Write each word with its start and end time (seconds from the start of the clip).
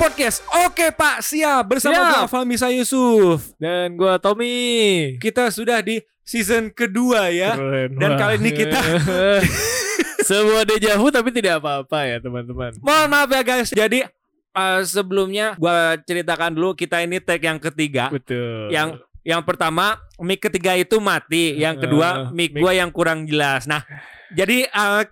podcast 0.00 0.40
Oke 0.64 0.88
Pak 0.96 1.20
Siap 1.20 1.64
bersama 1.68 1.92
Siap. 1.92 2.08
gua 2.08 2.24
Fahmi 2.28 2.56
Yusuf. 2.76 3.52
Dan 3.60 4.00
gua 4.00 4.16
Tommy. 4.16 5.16
Kita 5.20 5.52
sudah 5.52 5.84
di 5.84 6.00
season 6.24 6.72
kedua 6.72 7.28
ya. 7.28 7.52
Keren 7.52 8.00
Dan 8.00 8.16
kali 8.16 8.40
ini 8.40 8.50
kita- 8.56 8.80
sebuah 10.28 10.64
dejavu 10.64 11.12
tapi 11.12 11.28
tidak 11.36 11.60
apa-apa 11.60 12.06
ya 12.06 12.16
teman-teman. 12.16 12.80
Mohon 12.80 13.06
maaf 13.12 13.28
ya 13.28 13.42
guys. 13.44 13.68
Jadi 13.72 14.00
eh, 14.56 14.80
sebelumnya 14.88 15.52
gua 15.60 16.00
ceritakan 16.00 16.56
dulu 16.56 16.72
kita 16.72 17.04
ini 17.04 17.20
tag 17.20 17.44
yang 17.44 17.60
ketiga. 17.60 18.08
Betul. 18.08 18.72
Yang 18.72 19.04
yang 19.22 19.40
pertama 19.40 20.00
mic 20.18 20.40
ketiga 20.40 20.72
itu 20.74 20.96
mati, 20.96 21.56
yang 21.56 21.76
kedua 21.76 22.28
Eh, 22.28 22.32
mic 22.32 22.50
mic- 22.50 22.60
gua 22.60 22.72
yang 22.72 22.88
kurang 22.88 23.24
jelas. 23.24 23.64
Nah, 23.64 23.84
jadi 24.30 24.64
eh, 24.64 25.02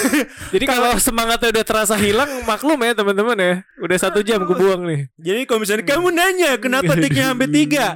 Jadi 0.54 0.64
kalau 0.64 0.96
semangatnya 0.96 1.52
udah 1.52 1.64
terasa 1.64 1.94
hilang 1.94 2.42
maklum 2.42 2.78
ya 2.78 2.92
teman-teman 2.92 3.36
ya. 3.36 3.54
Udah 3.78 3.96
satu 3.98 4.20
jam 4.20 4.42
gue 4.42 4.52
buang 4.52 4.82
nih. 4.84 5.00
jadi 5.14 5.40
kalau 5.44 5.60
misalnya 5.62 5.84
kamu 5.84 6.08
nanya 6.10 6.50
kenapa 6.56 6.92
tagnya 7.02 7.32
sampai 7.32 7.48
tiga, 7.48 7.86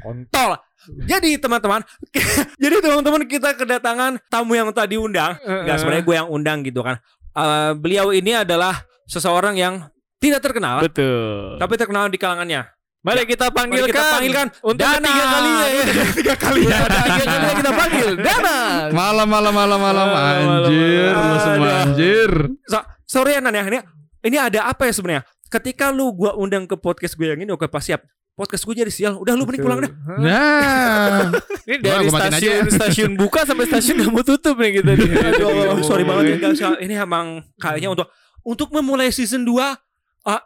kontol. 0.00 0.58
Jadi 1.06 1.38
teman-teman, 1.38 1.86
jadi 2.62 2.82
teman-teman 2.82 3.22
kita 3.30 3.54
kedatangan 3.54 4.18
tamu 4.26 4.58
yang 4.58 4.74
tadi 4.74 4.98
undang. 4.98 5.38
Enggak 5.38 5.78
sebenarnya 5.78 6.02
gue 6.02 6.16
yang 6.18 6.28
undang 6.28 6.58
gitu 6.66 6.82
kan. 6.82 6.98
Eh, 7.32 7.72
beliau 7.78 8.10
ini 8.10 8.34
adalah 8.34 8.82
seseorang 9.06 9.54
yang 9.54 9.86
tidak 10.18 10.42
terkenal, 10.42 10.82
Betul. 10.82 11.58
tapi 11.58 11.74
terkenal 11.74 12.06
di 12.06 12.18
kalangannya. 12.18 12.66
Mari 13.02 13.26
kita 13.26 13.50
Mari 13.50 13.56
panggilkan. 13.58 13.88
kita 13.90 14.02
panggilkan 14.08 14.46
untuk 14.62 14.78
Dana. 14.78 15.02
ketiga 15.02 15.24
kalinya 15.26 15.66
ya. 15.66 15.82
Tiga 16.14 16.34
kali 16.38 16.60
ya. 16.62 16.78
Tiga 16.86 17.24
kalinya 17.26 17.54
kita 17.58 17.72
panggil. 17.74 18.08
Dana. 18.16 18.56
Malam 18.94 19.26
malam 19.26 19.52
malam 19.52 19.78
malam 19.80 20.06
Malam, 20.06 20.48
anjir 20.62 21.10
malam. 21.10 21.26
lu 21.26 21.36
semua 21.36 21.70
anjir. 21.82 22.30
So, 22.64 22.78
sorry 23.04 23.34
ya 23.34 23.40
Nan 23.42 23.52
ya. 23.52 23.64
Ini, 23.66 23.78
ini 24.22 24.36
ada 24.38 24.70
apa 24.70 24.86
ya 24.86 24.94
sebenarnya? 24.94 25.22
Ketika 25.50 25.90
lu 25.90 26.14
gua 26.14 26.32
undang 26.32 26.64
ke 26.64 26.78
podcast 26.78 27.12
gue 27.12 27.26
yang 27.26 27.42
ini 27.42 27.50
oke 27.50 27.66
pas 27.66 27.82
siap. 27.82 28.06
Podcast 28.32 28.64
gue 28.64 28.74
jadi 28.78 28.88
sial. 28.88 29.18
Udah 29.18 29.34
lu 29.34 29.44
mending 29.44 29.60
pulang 29.60 29.82
dah. 29.82 29.90
Nah, 30.16 31.28
Ini 31.68 31.76
dari 31.78 32.06
aja 32.06 32.30
stasiun 32.30 32.54
ya. 32.56 32.72
stasiun 32.72 33.10
buka 33.12 33.44
sampai 33.44 33.66
stasiun 33.66 33.98
udah 33.98 34.08
mau 34.08 34.22
tutup 34.22 34.56
nih 34.56 34.78
kita 34.78 34.94
nih. 34.94 35.10
Aduh, 35.28 35.82
sorry 35.82 36.06
banget 36.06 36.38
ya. 36.38 36.70
Ini 36.78 37.02
emang 37.02 37.42
kayaknya 37.58 37.92
untuk 37.92 38.08
untuk 38.40 38.70
memulai 38.70 39.10
season 39.10 39.44
2 39.44 39.52
uh, 39.52 39.74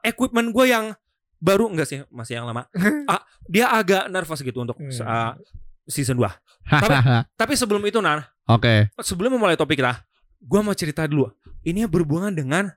equipment 0.02 0.50
gue 0.50 0.66
yang 0.66 0.96
baru 1.38 1.68
enggak 1.68 1.86
sih, 1.86 1.98
masih 2.08 2.38
yang 2.38 2.46
lama. 2.46 2.66
Ah, 3.06 3.22
dia 3.46 3.68
agak 3.68 4.08
nervous 4.08 4.40
gitu 4.40 4.58
untuk 4.58 4.74
Hmm. 4.76 4.90
uh, 4.90 5.32
season 5.84 6.18
2. 6.18 6.26
Tapi 7.40 7.54
sebelum 7.54 7.78
itu 7.84 8.02
Nan, 8.02 8.24
Oke. 8.46 8.90
sebelum 8.98 9.34
memulai 9.34 9.54
topik 9.54 9.78
kita, 9.78 10.02
gua 10.40 10.60
mau 10.60 10.74
cerita 10.74 11.06
dulu. 11.06 11.30
Ini 11.62 11.86
berhubungan 11.86 12.30
dengan 12.30 12.70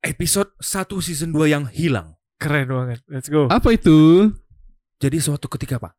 episode 0.00 0.50
1 0.58 0.66
season 0.98 1.30
2 1.30 1.46
yang 1.46 1.64
hilang. 1.68 2.14
Keren 2.36 2.66
banget. 2.66 2.98
Let's 3.06 3.30
go. 3.30 3.46
Apa 3.46 3.70
itu? 3.72 4.30
Jadi 4.98 5.18
suatu 5.18 5.46
ketika, 5.46 5.78
Pak, 5.78 5.94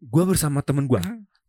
gua 0.00 0.26
bersama 0.26 0.58
temen 0.60 0.84
gua 0.84 1.02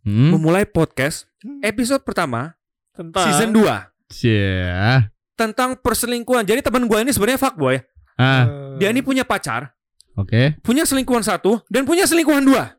Hmm. 0.06 0.38
memulai 0.38 0.64
podcast 0.64 1.26
episode 1.62 2.06
pertama 2.06 2.54
Tentang 2.94 3.26
season 3.26 3.50
2 3.52 3.90
Cia. 4.08 5.10
tentang 5.34 5.74
perselingkuhan. 5.76 6.46
Jadi 6.46 6.62
teman 6.62 6.86
gua 6.86 7.02
ini 7.02 7.10
sebenarnya 7.10 7.42
fuckboy. 7.42 7.82
Ah, 8.16 8.76
Dia 8.76 8.90
ini 8.90 9.00
punya 9.00 9.24
pacar, 9.24 9.76
oke. 10.14 10.60
punya 10.60 10.84
selingkuhan 10.84 11.20
satu 11.20 11.60
dan 11.68 11.84
punya 11.84 12.04
selingkuhan 12.04 12.42
dua. 12.42 12.76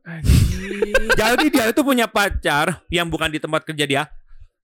Jadi 1.12 1.48
dia 1.48 1.68
itu 1.68 1.80
punya 1.80 2.04
pacar 2.06 2.82
yang 2.88 3.06
bukan 3.06 3.28
di 3.28 3.38
tempat 3.38 3.62
kerja 3.62 3.84
dia. 3.84 4.02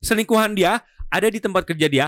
Selingkuhan 0.00 0.52
dia 0.52 0.80
ada 1.08 1.28
di 1.28 1.38
tempat 1.38 1.64
kerja 1.64 1.86
dia. 1.86 2.06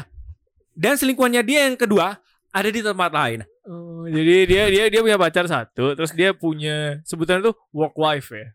Dan 0.72 0.96
selingkuhannya 0.96 1.40
dia 1.40 1.68
yang 1.68 1.76
kedua 1.76 2.18
ada 2.50 2.68
di 2.68 2.80
tempat 2.80 3.10
lain. 3.10 3.44
Oh, 3.64 4.04
jadi 4.04 4.44
dia 4.44 4.64
dia 4.68 4.84
dia 4.88 5.00
punya 5.00 5.16
pacar 5.16 5.44
satu, 5.44 5.94
terus 5.94 6.10
dia 6.10 6.32
punya 6.32 7.00
sebutan 7.02 7.40
itu 7.40 7.52
work 7.70 7.94
wife 7.94 8.30
ya. 8.30 8.48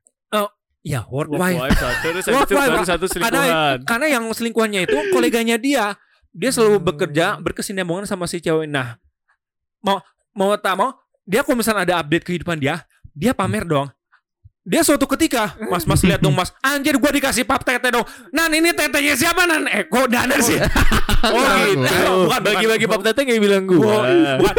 Ya, 0.79 1.03
work 1.05 1.27
Work 1.27 1.43
wife. 1.43 1.59
wife 1.59 1.75
satu, 1.75 2.07
terus 2.07 2.25
Work 2.29 2.47
itu 2.47 2.55
wife, 2.55 2.71
baru 2.71 2.85
satu 2.87 3.05
Karena, 3.11 3.11
selingkuhan. 3.11 3.77
karena 3.83 4.05
yang 4.07 4.23
selingkuhannya 4.25 4.81
itu 4.87 4.97
koleganya 5.11 5.59
dia. 5.59 5.99
Dia 6.31 6.55
selalu 6.55 6.79
Hmm. 6.79 6.87
bekerja 6.87 7.25
berkesinambungan 7.37 8.07
sama 8.07 8.31
si 8.31 8.39
cewek. 8.39 8.63
Nah, 8.63 8.95
mau 9.79 9.97
mau 10.31 10.55
tak 10.55 10.75
mau, 10.75 10.95
dia 11.23 11.41
kalau 11.41 11.57
misalnya 11.57 11.83
ada 11.83 11.95
update 11.99 12.23
kehidupan 12.23 12.57
dia, 12.57 12.83
dia 13.11 13.31
pamer 13.31 13.63
dong. 13.63 13.87
Dia 14.63 14.85
suatu 14.85 15.09
ketika, 15.09 15.57
Mas 15.65 15.81
Mas 15.83 16.03
lihat 16.03 16.21
dong 16.21 16.35
Mas, 16.35 16.53
anjir 16.61 16.93
gua 16.95 17.09
dikasih 17.09 17.41
pap 17.41 17.65
tete 17.65 17.89
dong. 17.89 18.05
Nan 18.29 18.53
ini 18.53 18.69
tetenya 18.69 19.17
siapa 19.17 19.49
Nan? 19.49 19.65
Eh 19.65 19.87
kok 19.87 20.05
Dana 20.07 20.37
sih? 20.39 20.59
Oh 21.19 21.35
gitu. 21.35 21.83
Bukan, 21.83 22.31
bukan. 22.31 22.39
Bagi-bagi 22.47 22.85
pap 22.87 23.03
tete 23.03 23.27
nggak 23.27 23.41
bilang 23.41 23.63
Gua- 23.67 24.07
gua. 24.39 24.51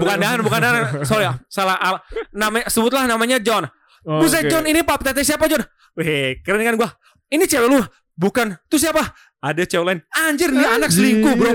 bukan 0.00 0.16
bukan 0.16 0.38
bukan 0.48 0.60
Dan. 0.62 0.74
Sorry 1.04 1.28
ya, 1.28 1.36
salah 1.44 1.76
al- 1.76 2.00
namanya 2.32 2.72
sebutlah 2.72 3.04
namanya 3.04 3.36
John. 3.36 3.68
Oh, 4.00 4.24
Buset 4.24 4.46
oke. 4.46 4.48
John, 4.48 4.64
ini 4.64 4.80
pap 4.80 5.04
tete 5.04 5.20
siapa 5.20 5.44
John? 5.44 5.60
Weh, 5.92 6.40
keren 6.40 6.62
kan 6.62 6.76
gua. 6.78 6.88
Ini 7.28 7.44
cewek 7.44 7.68
lu? 7.68 7.84
Bukan. 8.14 8.54
Itu 8.64 8.78
siapa? 8.78 9.02
Ada 9.44 9.68
cewek 9.68 9.84
lain. 9.84 10.00
Anjir, 10.14 10.48
ini 10.48 10.64
anak 10.64 10.88
selingkuh, 10.88 11.34
Bro. 11.36 11.52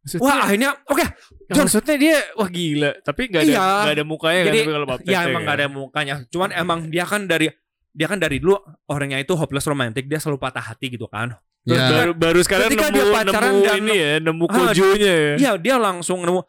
Maksudnya, 0.00 0.24
Wah, 0.24 0.38
akhirnya 0.42 0.70
oke. 0.86 1.04
John. 1.46 1.56
maksudnya 1.60 1.96
dia 1.96 2.16
wah 2.32 2.48
gila, 2.48 2.90
tapi 3.00 3.20
nggak 3.26 3.42
ada 3.42 3.50
Iya. 3.50 3.66
nggak 3.84 3.94
ada 3.94 4.04
mukanya 4.06 4.40
kan 4.40 4.48
Jadi, 4.48 4.58
tapi 4.58 4.72
kalau. 4.72 4.86
Ya 5.04 5.18
emang 5.20 5.34
kan. 5.34 5.42
gak 5.44 5.56
ada 5.56 5.66
mukanya. 5.68 6.14
Cuman 6.26 6.48
emang 6.52 6.78
dia 6.88 7.04
kan 7.04 7.20
dari 7.24 7.46
dia 7.90 8.06
kan 8.06 8.16
dari 8.16 8.36
dulu 8.38 8.54
orangnya 8.86 9.18
itu 9.18 9.34
hopeless 9.34 9.66
romantic, 9.66 10.06
dia 10.06 10.16
selalu 10.16 10.38
patah 10.38 10.62
hati 10.62 10.88
gitu 10.88 11.04
kan. 11.04 11.34
Terus 11.60 11.76
Ya. 11.76 11.90
baru, 11.92 12.12
baru 12.14 12.40
sekarang 12.40 12.66
Ketika 12.66 12.86
nemu, 12.86 12.96
dia 12.96 13.04
pacaran 13.12 13.50
nemu 13.50 13.60
dan- 13.60 13.78
ini 13.78 13.92
ya, 13.92 14.10
nemu 14.18 14.44
Ah, 14.46 14.54
kojonya 14.54 15.12
ya. 15.12 15.32
Iya, 15.36 15.50
dia 15.58 15.76
langsung 15.76 16.18
nemu 16.22 16.40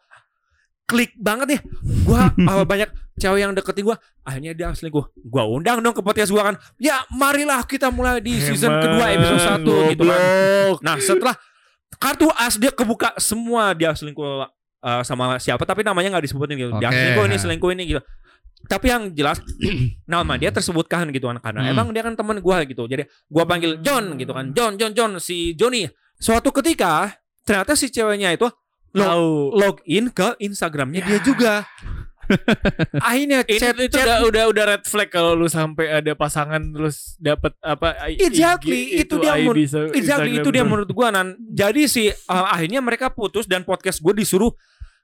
klik 0.84 1.12
banget 1.14 1.46
nih. 1.48 1.60
Gua 2.02 2.20
uh, 2.50 2.64
banyak 2.64 2.88
cewek 3.14 3.38
yang 3.38 3.52
deketin 3.52 3.84
gua, 3.84 3.96
akhirnya 4.22 4.52
dia 4.52 4.68
selingkuh. 4.70 5.04
Gua 5.22 5.44
undang 5.46 5.78
dong 5.78 5.92
ke 5.92 6.00
podcast 6.00 6.30
gua 6.30 6.48
kan. 6.48 6.56
Ya, 6.76 7.04
marilah 7.10 7.60
kita 7.62 7.88
mulai 7.88 8.18
di 8.18 8.38
season 8.38 8.72
kedua 8.72 9.06
episode 9.10 9.42
1 9.60 9.92
gitu 9.92 10.02
kan. 10.04 10.20
Nah, 10.80 10.96
setelah 10.96 11.34
kartu 12.02 12.26
as 12.34 12.58
dia 12.58 12.74
kebuka 12.74 13.14
semua 13.16 13.70
dia 13.72 13.94
selingkuh 13.94 14.50
uh, 14.82 15.02
sama 15.06 15.38
siapa 15.38 15.62
tapi 15.62 15.86
namanya 15.86 16.18
nggak 16.18 16.26
disebutin 16.26 16.58
gitu. 16.58 16.74
Dia 16.82 16.90
Oke. 16.90 16.98
selingkuh 16.98 17.24
ini, 17.24 17.36
selingkuh 17.38 17.70
ini 17.72 17.82
gitu. 17.86 18.02
Tapi 18.62 18.86
yang 18.90 19.02
jelas 19.10 19.38
nama 20.10 20.34
dia 20.34 20.50
tersebutkan 20.50 21.06
gitu 21.10 21.26
kan 21.26 21.38
karena 21.38 21.66
Hmm. 21.66 21.72
emang 21.72 21.86
dia 21.90 22.02
kan 22.02 22.14
teman 22.14 22.38
gua 22.38 22.62
gitu. 22.62 22.86
Jadi 22.86 23.06
gua 23.26 23.46
panggil 23.46 23.78
John 23.78 24.14
gitu 24.14 24.30
kan. 24.30 24.50
John, 24.50 24.74
John, 24.74 24.92
John 24.92 25.12
si 25.18 25.54
Johnny. 25.54 25.86
Suatu 26.18 26.50
ketika 26.50 27.10
ternyata 27.42 27.74
si 27.74 27.90
ceweknya 27.90 28.34
itu 28.34 28.46
log, 28.94 29.06
Tahu. 29.08 29.30
login 29.58 30.06
ke 30.10 30.34
Instagramnya 30.38 31.02
dia 31.02 31.18
juga. 31.22 31.66
Akhirnya 33.08 33.38
chat, 33.44 33.74
itu 33.74 33.92
chat 33.92 34.04
udah 34.04 34.18
udah 34.24 34.44
udah 34.48 34.64
red 34.66 34.84
flag 34.84 35.08
kalau 35.08 35.32
lu 35.32 35.46
sampai 35.46 35.90
ada 35.92 36.12
pasangan 36.12 36.60
terus 36.60 37.16
dapat 37.16 37.52
apa 37.58 38.08
Exactly, 38.10 38.92
IG, 38.92 39.04
itu 39.04 39.14
dia 39.16 39.32
ID 39.34 39.40
menurut- 39.42 39.58
se- 39.64 39.92
Exactly 39.92 40.32
Instagram 40.32 40.42
itu 40.42 40.48
dia 40.50 40.64
menurut 40.64 40.90
gua 40.90 41.08
nan. 41.08 41.34
Jadi 41.46 41.86
si 41.86 42.08
uh, 42.08 42.14
akhirnya 42.48 42.78
mereka 42.78 43.08
putus 43.08 43.44
dan 43.44 43.62
podcast 43.62 43.98
gue 43.98 44.14
disuruh 44.14 44.52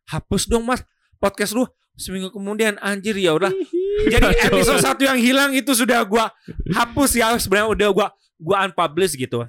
hapus 0.06 0.46
dong 0.46 0.64
mas 0.64 0.80
podcast 1.16 1.52
lu 1.52 1.64
seminggu 1.94 2.30
kemudian 2.30 2.78
anjir 2.78 3.14
ya 3.14 3.34
udah. 3.34 3.50
Jadi 4.06 4.26
episode 4.46 4.78
satu 4.78 5.02
yang 5.02 5.18
hilang 5.18 5.50
itu 5.50 5.74
sudah 5.74 6.00
gua 6.02 6.30
hapus 6.70 7.10
ya 7.14 7.34
sebenarnya 7.34 7.68
udah 7.68 7.88
gua 7.90 8.06
gua 8.38 8.64
unpublish 8.64 9.14
gitu. 9.14 9.42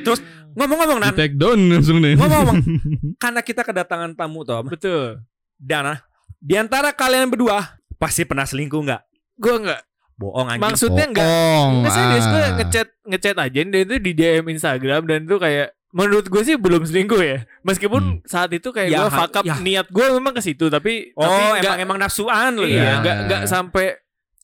Terus 0.00 0.22
ngomong-ngomong 0.54 0.98
Di 0.98 1.04
nan, 1.04 1.12
take 1.14 1.34
down 1.34 1.58
langsung 1.68 1.98
nih. 1.98 2.14
ngomong-ngomong 2.14 2.58
karena 3.22 3.40
kita 3.42 3.62
kedatangan 3.62 4.10
tamu 4.14 4.42
Tom 4.42 4.66
Betul. 4.66 5.22
dan 5.54 5.92
ah, 5.92 5.98
di 6.38 6.54
antara 6.54 6.90
kalian 6.90 7.28
berdua 7.28 7.78
pasti 7.94 8.22
pernah 8.22 8.46
selingkuh 8.46 8.80
nggak? 8.80 9.02
Gua 9.36 9.54
enggak. 9.58 9.80
Bohong 10.14 10.46
anjing. 10.50 10.62
Maksudnya 10.66 11.04
enggak 11.06 11.22
Bohong. 11.22 11.72
Nggak 11.82 11.92
serius 11.94 12.26
gue 12.26 12.40
Ah. 12.40 12.50
ngechat 12.58 12.88
ngechat 13.06 13.36
aja 13.38 13.60
dan 13.62 13.80
itu 13.86 13.94
di 13.98 14.12
DM 14.12 14.44
Instagram 14.50 15.02
dan 15.06 15.18
itu 15.22 15.36
kayak 15.38 15.68
menurut 15.88 16.26
gue 16.26 16.42
sih 16.42 16.58
belum 16.58 16.82
selingkuh 16.82 17.22
ya. 17.22 17.38
Meskipun 17.62 18.26
saat 18.26 18.50
itu 18.50 18.68
kayak 18.68 18.90
Ya, 18.90 18.98
gue 19.02 19.10
fuck 19.14 19.30
up 19.32 19.44
ya. 19.46 19.62
niat 19.62 19.86
gue 19.88 20.06
memang 20.10 20.34
ke 20.34 20.42
situ 20.42 20.66
tapi 20.66 21.14
oh 21.14 21.22
tapi 21.22 21.38
emang 21.38 21.54
nggak 21.62 21.76
emang 21.80 21.98
nafsuan 21.98 22.50
lu 22.54 22.66
iya, 22.66 22.82
ya. 22.82 22.92
nggak 23.00 23.16
nggak 23.30 23.42
sampai 23.46 23.94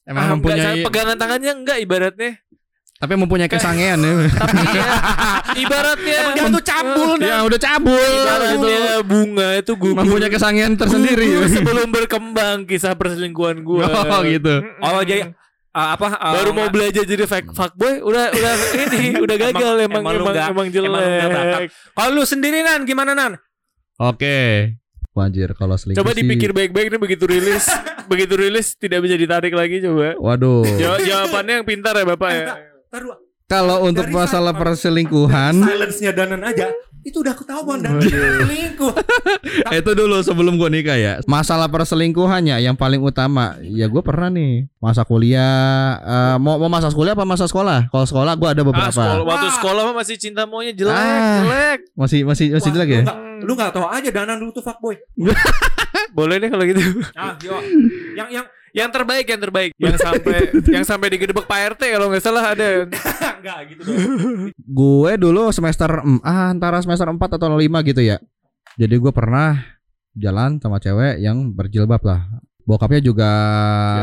Emang 0.04 0.20
ah, 0.20 0.26
nggak 0.30 0.36
mempunyai 0.36 0.62
sampai 0.62 0.84
pegangan 0.84 1.16
tangannya 1.16 1.52
enggak 1.56 1.78
ibaratnya. 1.80 2.32
Tapi 2.94 3.14
mempunyai 3.14 3.46
kesangean 3.46 3.98
ya. 3.98 4.12
Tapi 4.40 4.58
ya 4.64 4.86
ibaratnya 5.56 6.18
Emang 6.32 6.34
dia 6.36 6.46
tuh 6.48 6.64
cabul 6.64 7.10
nih. 7.18 7.26
ya 7.26 7.36
udah 7.42 7.60
cabul 7.60 7.98
gitu. 8.00 8.22
ibaratnya 8.22 8.82
bunga 9.02 9.48
itu 9.54 9.72
gugur 9.74 9.98
Mempunyai 9.98 10.30
kesangean 10.30 10.72
tersendiri. 10.74 11.26
gugur 11.28 11.50
sebelum 11.58 11.88
berkembang 11.90 12.64
kisah 12.64 12.94
perselingkuhan 12.94 13.60
gue. 13.60 13.82
Oh 13.82 14.20
gitu. 14.22 14.54
Oh 14.78 15.02
jadi 15.02 15.34
uh, 15.70 15.88
apa 15.92 16.06
uh, 16.14 16.32
baru 16.32 16.50
mau 16.50 16.70
belajar 16.70 17.02
jadi 17.02 17.26
fake 17.26 17.50
fuckboy 17.50 17.98
udah 18.00 18.30
udah 18.30 18.52
ini 18.88 19.18
udah 19.18 19.36
gagal 19.38 19.74
emang 19.82 20.00
emang 20.00 20.14
emang 20.14 20.32
nggak- 20.32 20.50
emang, 20.50 20.66
jelek. 20.70 21.68
Kalau 21.92 22.10
lu 22.10 22.22
sendiri 22.22 22.62
Nan 22.62 22.86
gimana 22.86 23.12
Nan? 23.12 23.36
Oke. 23.96 24.70
Wajar 25.12 25.54
kalau 25.54 25.74
selingkuh 25.74 25.98
Coba 26.00 26.10
dipikir 26.10 26.50
baik-baik 26.50 26.90
nih 26.90 26.98
begitu 26.98 27.22
rilis, 27.24 27.70
begitu 28.04 28.34
rilis 28.34 28.74
tidak 28.74 28.98
bisa 28.98 29.14
ditarik 29.14 29.54
lagi 29.54 29.78
coba. 29.78 30.14
Waduh. 30.16 30.66
Jawa- 30.74 30.98
jawabannya 30.98 31.54
yang 31.54 31.66
pintar 31.68 31.94
ya 31.94 32.02
Bapak 32.04 32.30
ya. 32.32 32.46
Taruh. 32.94 33.18
Kalau 33.44 33.84
untuk 33.84 34.06
Dari 34.06 34.14
masalah 34.14 34.50
sa- 34.50 34.60
perselingkuhan, 34.62 35.52
Silence-nya 35.58 36.14
Danan 36.14 36.40
aja 36.40 36.70
itu 37.02 37.20
udah 37.20 37.36
ketahuan 37.36 37.76
dan 37.76 38.00
selingkuh. 38.00 38.88
itu 39.76 39.90
dulu 39.92 40.16
sebelum 40.20 40.56
gue 40.56 40.70
nikah 40.70 40.96
ya. 40.96 41.12
Masalah 41.24 41.68
perselingkuhannya 41.68 42.56
yang 42.56 42.72
paling 42.72 42.96
utama, 42.98 43.60
ya 43.60 43.84
gue 43.84 44.00
pernah 44.00 44.32
nih 44.32 44.72
masa 44.78 45.04
kuliah, 45.04 45.44
eh, 46.00 46.36
mau 46.38 46.56
mau 46.56 46.72
masa 46.72 46.88
kuliah 46.88 47.12
apa 47.12 47.26
masa 47.26 47.44
sekolah? 47.44 47.92
Kalau 47.92 48.06
sekolah 48.06 48.32
gue 48.32 48.48
ada 48.48 48.62
Ah, 48.62 48.66
beberapa. 48.66 48.88
sekolah, 48.90 49.16
waktu 49.22 49.48
sekolah 49.52 49.82
mah 49.84 49.96
masih 49.98 50.16
cinta 50.16 50.48
maunya 50.48 50.72
jelek, 50.72 50.96
Ah. 50.96 51.36
jelek. 51.42 51.78
Masih 51.92 52.20
masih 52.24 52.46
masih 52.50 52.64
Wah, 52.64 52.74
jelek 52.74 52.88
lu 52.88 52.96
ya? 52.96 53.04
Lu 53.42 53.52
nggak 53.52 53.70
tahu 53.70 53.84
aja 53.84 54.08
Danan 54.08 54.40
dulu 54.40 54.50
tuh 54.54 54.64
fuckboy. 54.64 54.96
Boleh 56.16 56.38
deh 56.38 56.48
kalau 56.48 56.64
gitu. 56.64 56.80
Ah, 57.12 57.36
yo. 57.38 57.60
Yang 58.16 58.40
yang 58.40 58.46
Yang 58.74 58.90
terbaik, 58.90 59.26
yang 59.30 59.40
terbaik. 59.40 59.70
Yang 59.78 59.96
sampai 60.02 60.36
yang 60.74 60.84
sampai 60.84 61.06
digedebek 61.14 61.46
Pak 61.46 61.78
RT 61.78 61.82
kalau 61.94 62.10
nggak 62.10 62.24
salah 62.26 62.44
ada. 62.50 62.90
enggak 63.38 63.58
gitu 63.70 63.80
dong. 63.86 63.98
Gue 64.58 65.12
dulu 65.14 65.54
semester 65.54 66.02
em- 66.02 66.18
ah, 66.26 66.50
antara 66.50 66.82
semester 66.82 67.06
4 67.06 67.16
atau 67.38 67.54
5 67.54 67.62
gitu 67.62 68.02
ya. 68.02 68.18
Jadi 68.74 68.94
gue 68.98 69.12
pernah 69.14 69.62
jalan 70.18 70.58
sama 70.58 70.82
cewek 70.82 71.22
yang 71.22 71.54
berjilbab 71.54 72.02
lah. 72.02 72.26
Bokapnya 72.66 72.98
juga 72.98 73.30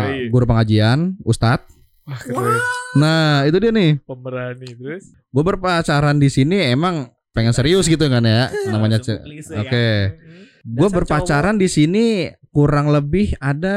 Yoi. 0.07 0.31
guru 0.31 0.47
pengajian, 0.47 1.19
ustadz. 1.27 1.68
Wah, 2.07 2.21
keren. 2.21 2.59
Nah, 2.95 3.44
itu 3.44 3.57
dia 3.59 3.71
nih. 3.75 4.00
Pemberani 4.07 4.71
terus. 4.71 5.12
Gue 5.27 5.44
berpacaran 5.44 6.15
di 6.15 6.31
sini 6.31 6.71
emang 6.71 7.12
pengen 7.35 7.51
serius 7.51 7.91
gitu 7.91 8.07
kan 8.07 8.23
ya. 8.23 8.47
Namanya 8.71 9.03
Klise 9.03 9.51
Oke. 9.59 9.68
ya. 9.68 10.15
Gue 10.62 10.88
Dasar 10.88 10.97
berpacaran 11.01 11.56
di 11.57 11.68
sini 11.68 12.29
kurang 12.51 12.92
lebih 12.92 13.31
ada 13.39 13.75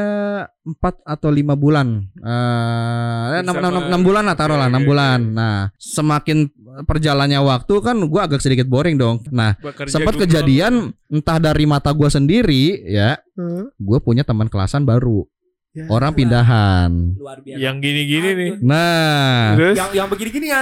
4 0.61 0.75
atau 1.01 1.31
lima 1.31 1.55
bulan. 1.55 2.03
Eh, 2.17 3.39
enam 3.39 3.55
enam- 3.55 3.87
enam 3.87 4.01
bulan 4.03 4.23
lah 4.23 4.35
taruh 4.35 4.55
lah, 4.55 4.67
Oke, 4.67 4.71
enam 4.71 4.83
oke, 4.83 4.89
bulan. 4.89 5.19
Nah, 5.31 5.57
semakin 5.75 6.51
perjalannya 6.83 7.39
waktu 7.39 7.73
kan 7.79 7.95
gue 7.95 8.21
agak 8.21 8.43
sedikit 8.43 8.67
boring 8.67 8.99
dong. 8.99 9.23
Nah, 9.31 9.55
sempat 9.85 10.19
kejadian 10.19 10.91
entah 11.07 11.39
dari 11.39 11.63
mata 11.63 11.89
gue 11.89 12.09
sendiri 12.09 12.83
ya, 12.85 13.15
gue 13.71 13.99
punya 13.99 14.21
teman 14.21 14.51
kelasan 14.51 14.83
baru, 14.83 15.23
Ya. 15.71 15.87
orang 15.87 16.11
pindahan. 16.11 17.15
Luar 17.15 17.39
biasa. 17.39 17.55
Yang 17.55 17.75
gini-gini 17.79 18.29
nih. 18.33 18.51
Nah, 18.59 19.55
Terus 19.55 19.75
yang 19.77 19.89
yang 19.93 20.07
begini-gini 20.07 20.45
ya 20.47 20.59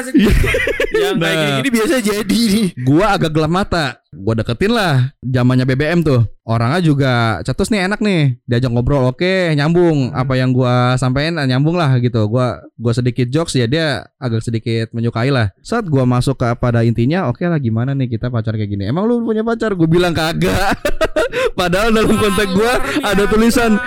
yang 0.94 1.18
kayak 1.18 1.18
Nah. 1.18 1.34
gini-gini 1.50 1.70
biasa 1.72 1.96
jadi 1.98 2.42
nih. 2.52 2.68
gue 2.78 3.06
agak 3.08 3.34
gelap 3.34 3.50
mata. 3.52 3.98
Gue 4.14 4.34
deketin 4.38 4.72
lah, 4.74 5.12
zamannya 5.26 5.66
BBM 5.66 6.06
tuh. 6.06 6.22
Orangnya 6.44 6.84
juga 6.84 7.14
cetus 7.48 7.72
nih 7.72 7.88
enak 7.88 8.04
nih, 8.04 8.36
diajak 8.44 8.68
ngobrol 8.68 9.08
oke 9.08 9.56
nyambung. 9.56 10.12
Apa 10.12 10.36
yang 10.36 10.52
gue 10.52 10.76
sampein 11.00 11.40
eh, 11.40 11.48
nyambung 11.48 11.80
lah 11.80 11.96
gitu. 12.04 12.28
Gue 12.28 12.48
gua 12.76 12.94
sedikit 12.94 13.32
jokes 13.32 13.56
ya 13.56 13.64
dia 13.64 14.04
agak 14.20 14.44
sedikit 14.44 14.92
menyukai 14.92 15.32
lah. 15.32 15.56
Saat 15.64 15.88
gue 15.88 16.04
masuk 16.04 16.36
ke 16.36 16.52
pada 16.60 16.84
intinya, 16.84 17.32
oke 17.32 17.48
lah 17.48 17.64
gimana 17.64 17.96
nih 17.96 18.12
kita 18.12 18.28
pacar 18.28 18.60
kayak 18.60 18.76
gini. 18.76 18.92
Emang 18.92 19.08
lu 19.08 19.24
punya 19.24 19.40
pacar? 19.42 19.72
Gue 19.72 19.88
bilang 19.88 20.12
kagak. 20.12 20.76
Padahal 21.60 21.96
dalam 21.96 22.12
konteks 22.12 22.52
gue 22.52 22.74
ada 23.08 23.24
tulisan 23.26 23.80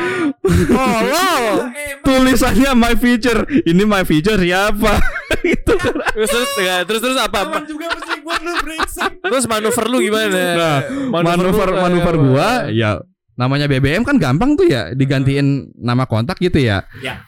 Tolol. 0.47 1.71
tulisannya 2.07 2.71
my 2.79 2.95
future. 2.97 3.43
Ini 3.67 3.83
my 3.83 4.03
future 4.07 4.39
siapa? 4.39 4.95
itu. 5.55 5.75
Terus 6.15 6.29
terus 6.31 6.51
ya, 6.63 6.77
terus 6.87 7.01
terus 7.03 7.19
apa? 7.19 7.39
apa? 7.47 7.59
Juga 7.67 7.91
Terus 9.27 9.45
manuver 9.49 9.87
lu 9.91 9.99
gimana? 10.03 10.43
Nah, 10.57 10.79
manuver 11.11 11.69
lu, 11.73 11.79
manuver 11.81 12.15
gua 12.21 12.49
ya 12.71 13.01
namanya 13.37 13.69
BBM 13.69 14.03
kan 14.03 14.17
gampang 14.17 14.57
tuh 14.57 14.67
ya 14.67 14.97
digantiin 14.97 15.77
nama 15.77 16.09
kontak 16.09 16.41
gitu 16.41 16.57
ya. 16.57 16.85
Ya. 17.05 17.25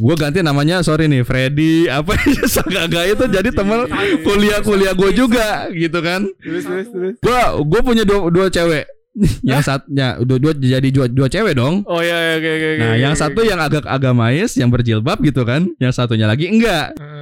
Gua 0.00 0.16
ganti 0.16 0.40
namanya 0.40 0.80
sorry 0.80 1.04
nih 1.04 1.20
Freddy 1.20 1.84
apa 1.86 2.16
Sagaga 2.54 3.04
itu 3.04 3.28
jadi 3.28 3.52
temen 3.52 3.84
kuliah-kuliah 4.24 4.96
gue 4.96 5.10
juga 5.12 5.68
gitu 5.68 6.00
kan. 6.00 6.24
Terus 6.40 6.64
terus 6.64 6.86
terus. 6.88 7.14
Gua 7.20 7.60
gua 7.60 7.80
punya 7.84 8.02
dua, 8.08 8.32
dua 8.32 8.48
cewek. 8.48 8.88
yang 9.44 9.60
satunya 9.60 10.16
dua, 10.24 10.40
dua 10.40 10.52
jadi 10.56 10.88
dua, 10.88 11.04
dua 11.04 11.28
cewek 11.28 11.52
dong. 11.52 11.84
Oh 11.84 12.00
iya 12.00 12.16
iya 12.16 12.34
oke 12.40 12.48
oke. 12.48 12.68
oke, 12.72 12.80
Nah, 12.80 12.94
yang 12.96 13.12
satu 13.12 13.44
yang 13.44 13.60
agak 13.60 13.84
agamais, 13.84 14.56
yang 14.56 14.72
berjilbab 14.72 15.20
gitu 15.20 15.44
kan. 15.44 15.68
Yang 15.76 16.00
satunya 16.00 16.24
lagi 16.24 16.48
enggak. 16.48 16.96
Heeh. 16.96 17.21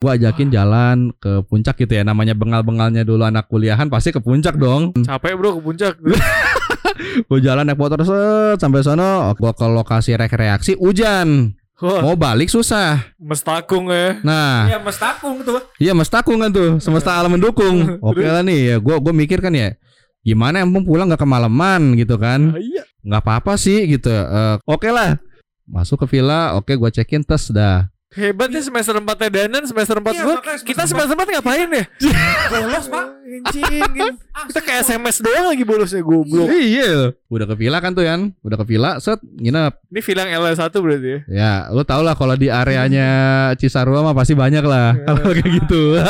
Gua 0.00 0.16
ajakin 0.16 0.48
jalan 0.48 1.12
ke 1.12 1.44
puncak 1.44 1.76
gitu 1.76 1.92
ya. 1.92 2.00
Namanya 2.00 2.32
bengal-bengalnya 2.32 3.04
dulu 3.04 3.20
anak 3.20 3.52
kuliahan 3.52 3.92
pasti 3.92 4.08
ke 4.08 4.16
puncak 4.16 4.56
dong. 4.56 4.96
Capek 4.96 5.36
bro 5.36 5.52
ke 5.52 5.60
puncak. 5.60 5.92
Gue 7.28 7.38
jalan 7.38 7.68
naik 7.68 7.76
motor 7.76 8.00
set 8.00 8.56
sampai 8.56 8.80
sono, 8.80 9.32
gue 9.32 9.52
ke 9.52 9.66
lokasi 9.66 10.16
rekreasi 10.16 10.72
hujan. 10.76 11.52
Wah, 11.76 12.00
Mau 12.00 12.16
balik 12.16 12.48
susah. 12.48 13.12
mestakung 13.16 13.88
ya. 13.88 14.20
Nah, 14.20 14.68
Ya 14.68 14.76
Mas 14.76 14.96
Takung 14.96 15.40
tuh. 15.40 15.60
iya 15.76 15.92
mestakung 15.92 16.36
kan 16.38 16.48
tuh, 16.48 16.76
semesta 16.76 17.16
alam 17.16 17.32
mendukung. 17.32 17.84
Oke 18.04 18.20
lah 18.22 18.40
nih, 18.40 18.60
ya 18.66 18.76
gue 18.78 18.96
gue 18.96 19.12
mikir 19.12 19.40
kan 19.40 19.52
ya, 19.52 19.76
gimana 20.20 20.60
emang 20.60 20.80
pulang 20.80 21.08
gak 21.08 21.20
kemalaman 21.20 21.92
gitu 21.96 22.16
kan? 22.16 22.52
Iya. 22.52 22.84
Nggak 23.00 23.20
apa-apa 23.20 23.56
sih 23.56 23.84
gitu. 23.86 24.12
Eh, 24.12 24.56
Oke 24.64 24.88
lah, 24.92 25.16
masuk 25.64 26.04
ke 26.04 26.16
villa, 26.16 26.52
oke 26.52 26.72
gue 26.72 26.90
cekin 26.90 27.20
tes 27.20 27.48
dah. 27.48 27.88
Hebat 28.10 28.50
ya 28.50 28.58
semester 28.58 28.98
4 28.98 29.06
ya 29.06 29.30
Danan, 29.30 29.62
semester 29.70 30.02
4 30.02 30.10
Iya, 30.10 30.26
semester 30.26 30.66
Kita 30.66 30.82
empat. 30.82 30.90
semester 30.90 31.14
4 31.14 31.30
ngapain 31.30 31.68
ya? 31.70 31.84
Bolos, 32.50 32.86
Pak. 32.90 33.06
Anjing. 33.22 34.14
Kita 34.50 34.60
kayak 34.66 34.80
SMS 34.82 35.16
doang 35.22 35.46
lagi 35.54 35.62
bolosnya 35.62 36.02
goblok. 36.02 36.50
Iya, 36.50 37.14
udah 37.30 37.46
ke 37.46 37.54
villa 37.54 37.78
kan 37.78 37.94
tuh 37.94 38.02
Yan, 38.02 38.34
udah 38.42 38.58
ke 38.58 38.66
villa, 38.66 38.98
set 38.98 39.22
nginep. 39.22 39.94
Ini 39.94 40.00
film 40.02 40.26
LS1 40.26 40.74
berarti 40.74 41.06
ya. 41.06 41.18
Ya, 41.30 41.52
lu 41.70 41.86
tau 41.86 42.02
lah 42.02 42.18
kalau 42.18 42.34
di 42.34 42.50
areanya 42.50 43.08
Cisarua 43.54 44.02
mah 44.02 44.18
pasti 44.18 44.34
banyak 44.34 44.66
lah 44.66 44.98
kalau 45.06 45.30
kayak 45.30 45.46
gitu. 45.62 46.02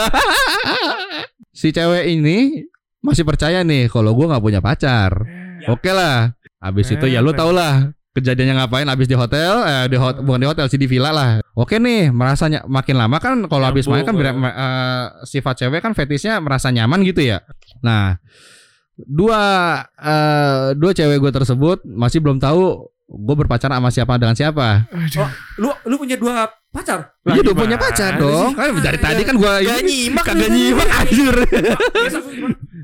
si 1.60 1.68
cewek 1.68 2.08
ini 2.08 2.64
masih 3.04 3.28
percaya 3.28 3.60
nih 3.60 3.92
kalau 3.92 4.16
gua 4.16 4.32
nggak 4.32 4.44
punya 4.48 4.60
pacar. 4.64 5.12
Ya. 5.60 5.68
Oke 5.68 5.92
lah. 5.92 6.32
Habis 6.64 6.96
itu 6.96 7.04
ya 7.12 7.20
lu 7.20 7.36
tau 7.36 7.52
lah 7.52 7.92
kejadiannya 8.10 8.54
ngapain 8.58 8.86
habis 8.86 9.06
di 9.06 9.14
hotel 9.14 9.62
eh 9.62 9.86
di 9.86 9.94
hot, 9.94 10.18
bukan 10.20 10.40
di 10.40 10.48
hotel 10.50 10.66
sih 10.66 10.76
di 10.76 10.84
villa 10.84 11.10
lah. 11.10 11.28
Oke 11.54 11.78
nih, 11.78 12.10
merasanya 12.10 12.66
makin 12.66 12.96
lama 12.96 13.16
kan 13.16 13.38
kalau 13.46 13.64
habis 13.64 13.86
main 13.86 14.02
kan 14.02 14.12
Nyambung, 14.12 14.42
bera- 14.42 14.56
eh, 14.56 15.04
sifat 15.24 15.54
cewek 15.58 15.78
kan 15.78 15.92
fetisnya 15.92 16.38
merasa 16.38 16.68
nyaman 16.68 17.02
gitu 17.02 17.22
ya. 17.22 17.38
Nah, 17.80 18.18
dua 18.96 19.40
eh, 19.94 20.66
dua 20.74 20.90
cewek 20.90 21.18
gue 21.18 21.32
tersebut 21.32 21.78
masih 21.84 22.18
belum 22.18 22.36
tahu 22.36 22.84
gue 23.10 23.36
berpacaran 23.36 23.78
sama 23.78 23.90
siapa 23.90 24.14
dengan 24.16 24.34
siapa. 24.34 24.86
Aduh. 24.86 25.28
Lu 25.58 25.70
lu 25.84 25.94
punya 25.96 26.14
dua 26.14 26.46
pacar? 26.70 27.18
Lah, 27.26 27.34
Iya 27.34 27.42
gimana 27.42 27.58
punya 27.58 27.76
pacar 27.76 28.12
dong. 28.16 28.54
Kan 28.54 28.70
dari 28.78 28.98
tadi 28.98 29.22
kan 29.22 29.34
gua 29.34 29.58
Gak 29.58 29.82
nyimak 29.82 30.22
kagak 30.24 30.46
lu. 30.46 30.54
nyimak 30.54 30.88
anjir. 30.94 31.34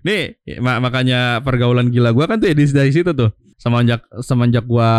Nih, 0.02 0.22
ma- 0.58 0.78
makanya 0.78 1.42
pergaulan 1.42 1.90
gila 1.90 2.10
gua 2.10 2.26
kan 2.26 2.38
tuh 2.38 2.50
ya 2.50 2.54
di 2.54 2.66
dari 2.66 2.90
situ 2.90 3.10
tuh. 3.10 3.30
Semenjak 3.56 4.04
semenjak 4.20 4.68
gua 4.68 4.90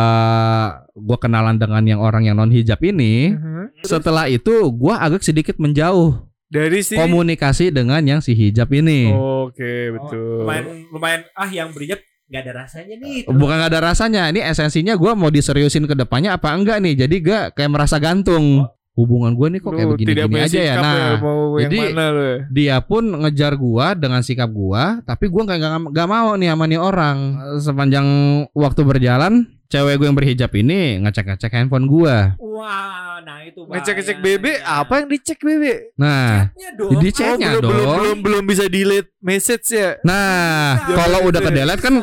gua 0.91 1.17
kenalan 1.21 1.61
dengan 1.61 1.85
yang 1.85 2.01
orang 2.01 2.25
yang 2.25 2.33
non 2.33 2.49
hijab 2.49 2.81
ini, 2.81 3.29
Mhm. 3.31 3.85
setelah 3.85 4.25
itu 4.25 4.73
gua 4.73 4.97
agak 4.97 5.21
sedikit 5.21 5.61
menjauh 5.61 6.25
Dari 6.47 6.81
si 6.81 6.97
komunikasi 6.97 7.69
dengan 7.69 8.01
yang 8.01 8.17
si 8.17 8.33
hijab 8.33 8.71
ini. 8.73 9.13
Oke, 9.13 9.93
betul. 9.93 10.41
Lumayan 10.41 10.65
lumayan 10.89 11.21
ah 11.37 11.49
yang 11.51 11.69
berhijab 11.69 12.01
nggak 12.27 12.41
ada 12.43 12.53
rasanya 12.65 12.95
nih. 12.97 13.23
Bukan 13.23 13.55
gak 13.55 13.71
ada 13.71 13.79
rasanya, 13.79 14.21
ini 14.27 14.43
esensinya 14.43 14.97
gua 14.99 15.15
mau 15.15 15.29
diseriusin 15.29 15.87
ke 15.87 15.95
depannya 15.95 16.35
apa 16.35 16.51
enggak 16.51 16.83
nih. 16.83 17.07
Jadi 17.07 17.15
gak 17.23 17.55
kayak 17.55 17.71
merasa 17.71 18.01
gantung. 18.01 18.67
Hubungan 18.97 19.31
gua 19.31 19.47
nih 19.47 19.61
kok 19.61 19.71
kayak 19.71 19.85
Lu 19.85 19.93
tidak 19.93 20.25
begini-gini 20.25 20.33
punya 20.33 20.43
aja 20.43 20.59
ya. 20.59 20.73
Nah, 20.75 21.05
mau 21.21 21.39
jadi- 21.55 21.79
mana 21.87 22.05
lu 22.09 22.23
ya? 22.23 22.37
dia 22.49 22.75
pun 22.81 23.03
ngejar 23.15 23.53
gua 23.53 23.93
dengan 23.93 24.19
sikap 24.19 24.49
gua 24.49 24.99
tapi 25.01 25.29
gua 25.29 25.45
nggak 25.45 25.59
nggak- 25.87 26.09
mau 26.09 26.33
nih 26.33 26.49
sama 26.49 26.65
nih 26.65 26.81
orang 26.81 27.17
sepanjang 27.61 28.07
waktu 28.51 28.81
berjalan 28.81 29.33
cewek 29.67 29.99
gue 29.99 30.07
yang 30.07 30.15
berhijab 30.15 30.49
ini 30.55 30.97
ngecek 30.97 31.27
ngecek 31.27 31.51
handphone 31.53 31.85
gua 31.85 32.39
Wah, 32.39 33.19
nah 33.19 33.43
itu 33.43 33.61
Ngecek-ngecek. 33.61 34.17
BB, 34.17 34.45
apa 34.59 34.93
yang 34.97 35.07
dicek 35.07 35.37
BB? 35.37 35.93
nah 35.93 36.47
Chatnya 36.49 36.69
dong. 36.73 36.89
Di 36.89 36.95
Oh, 36.97 37.11
chatnya 37.11 37.49
belum, 37.53 37.61
belum, 37.61 37.75
dong 37.77 37.97
belum, 37.99 38.17
belum 38.23 38.43
bisa 38.47 38.65
delete 38.65 39.11
message 39.19 39.67
ya. 39.69 39.99
nah 40.01 40.79
Bisa. 40.81 40.95
kalau 40.95 41.19
udah 41.21 41.37
ke 41.39 41.51
delete 41.51 41.83
kan 41.83 41.95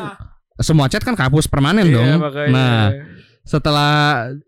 semua 0.55 0.87
chat 0.87 1.01
kan 1.01 1.11
kapus 1.13 1.43
permanen 1.45 1.83
Iya, 1.83 1.95
dong 1.97 2.09
makanya. 2.21 2.49
nah 2.49 2.79
setelah 3.41 3.93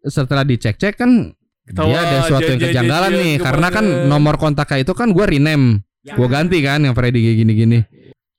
setelah 0.04 0.44
dicek 0.44 0.74
cek 0.74 0.96
kan 0.96 1.34
Ketawa, 1.68 1.92
dia 1.92 2.00
ada 2.00 2.18
suatu 2.26 2.48
yang 2.48 2.62
kejanggalan 2.62 3.12
nih 3.12 3.34
karena 3.38 3.68
kan 3.68 3.86
nomor 4.08 4.40
kontaknya 4.40 4.88
itu 4.88 4.94
kan 4.96 5.12
gua 5.12 5.28
rename 5.28 5.84
Ya. 6.08 6.16
Gue 6.16 6.32
ganti 6.32 6.64
kan 6.64 6.80
yang 6.80 6.96
Freddy 6.96 7.20
kayak 7.20 7.38
gini-gini. 7.44 7.80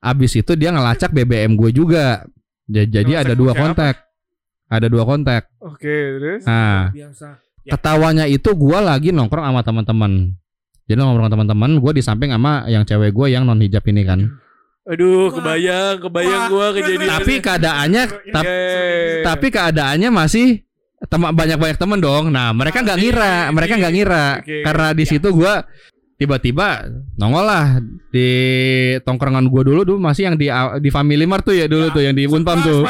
Abis 0.00 0.40
itu 0.40 0.56
dia 0.56 0.73
ngelacak 0.73 1.12
BBM 1.12 1.52
gue 1.52 1.68
juga. 1.68 2.25
Ja- 2.64 2.88
Jadi 2.88 3.12
ada 3.12 3.37
dua 3.37 3.52
apa? 3.52 3.61
kontak. 3.61 3.94
Ada 4.73 4.88
dua 4.88 5.04
kontak. 5.04 5.52
Oke, 5.61 6.16
terus. 6.16 6.49
Nah, 6.49 6.88
biasa. 6.88 7.37
Ya. 7.68 7.76
ketawanya 7.76 8.25
itu 8.25 8.49
gue 8.56 8.78
lagi 8.80 9.12
nongkrong 9.12 9.44
sama 9.44 9.61
teman-teman. 9.61 10.32
Jadi 10.88 10.97
nongkrong 10.97 11.28
sama 11.28 11.32
teman-teman, 11.37 11.70
gue 11.76 11.92
di 11.92 12.00
samping 12.00 12.32
sama 12.32 12.64
yang 12.64 12.88
cewek 12.88 13.12
gue 13.12 13.26
yang 13.28 13.44
non 13.44 13.61
hijab 13.61 13.85
ini 13.85 14.00
kan. 14.08 14.25
Aduh, 14.88 15.28
kebayang, 15.28 16.00
kebayang 16.00 16.49
terus, 16.49 16.73
kejadian. 16.73 17.08
Tapi 17.12 17.32
keadaannya, 17.44 18.02
tap- 18.32 18.49
Eh. 18.49 19.20
tapi 19.20 19.47
keadaannya 19.52 20.08
masih 20.08 20.64
teman 21.06 21.30
banyak-banyak 21.30 21.78
temen 21.78 21.98
dong. 22.02 22.34
Nah, 22.34 22.50
mereka 22.50 22.82
nggak 22.82 22.98
ngira, 22.98 23.34
mereka 23.54 23.78
nggak 23.78 23.94
ngira 23.94 24.26
Oke, 24.42 24.66
karena 24.66 24.86
di 24.90 25.04
ya. 25.06 25.10
situ 25.14 25.28
gue 25.30 25.54
tiba-tiba 26.18 26.90
nongol 27.14 27.46
lah 27.46 27.78
di 28.10 28.28
tongkrongan 29.06 29.46
gua 29.46 29.62
dulu 29.62 29.86
dulu 29.86 29.98
masih 30.02 30.26
yang 30.26 30.34
di 30.34 30.50
di 30.82 30.90
Family 30.90 31.22
Mart 31.30 31.46
tuh 31.46 31.54
ya 31.54 31.70
dulu 31.70 31.94
tuh 31.94 32.02
yang 32.02 32.14
di 32.18 32.26
Unpam 32.26 32.58
tuh. 32.58 32.82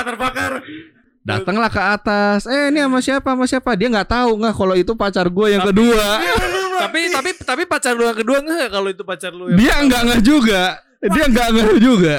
Datanglah 1.29 1.69
ke 1.69 1.77
atas. 1.77 2.49
Eh 2.49 2.73
ini 2.73 2.81
sama 2.81 3.05
siapa 3.05 3.37
sama 3.37 3.45
siapa? 3.45 3.77
Dia 3.77 3.93
nggak 3.93 4.09
tahu 4.09 4.41
nggak 4.41 4.55
kalau 4.57 4.73
itu 4.73 4.97
pacar 4.97 5.29
gue 5.29 5.47
yang 5.53 5.61
kedua. 5.61 6.25
tapi 6.89 7.13
tapi 7.13 7.31
tapi 7.37 7.63
pacar 7.69 7.93
lu 7.93 8.09
yang 8.09 8.17
kedua 8.17 8.39
nggak 8.41 8.69
kalau 8.73 8.89
itu 8.89 9.05
pacar 9.05 9.37
lu 9.37 9.53
yang 9.53 9.61
Dia 9.61 9.75
nggak 9.85 10.01
nggak 10.09 10.23
juga. 10.25 10.63
Dia 11.05 11.25
nggak 11.29 11.47
nggak 11.53 11.77
juga. 11.85 12.15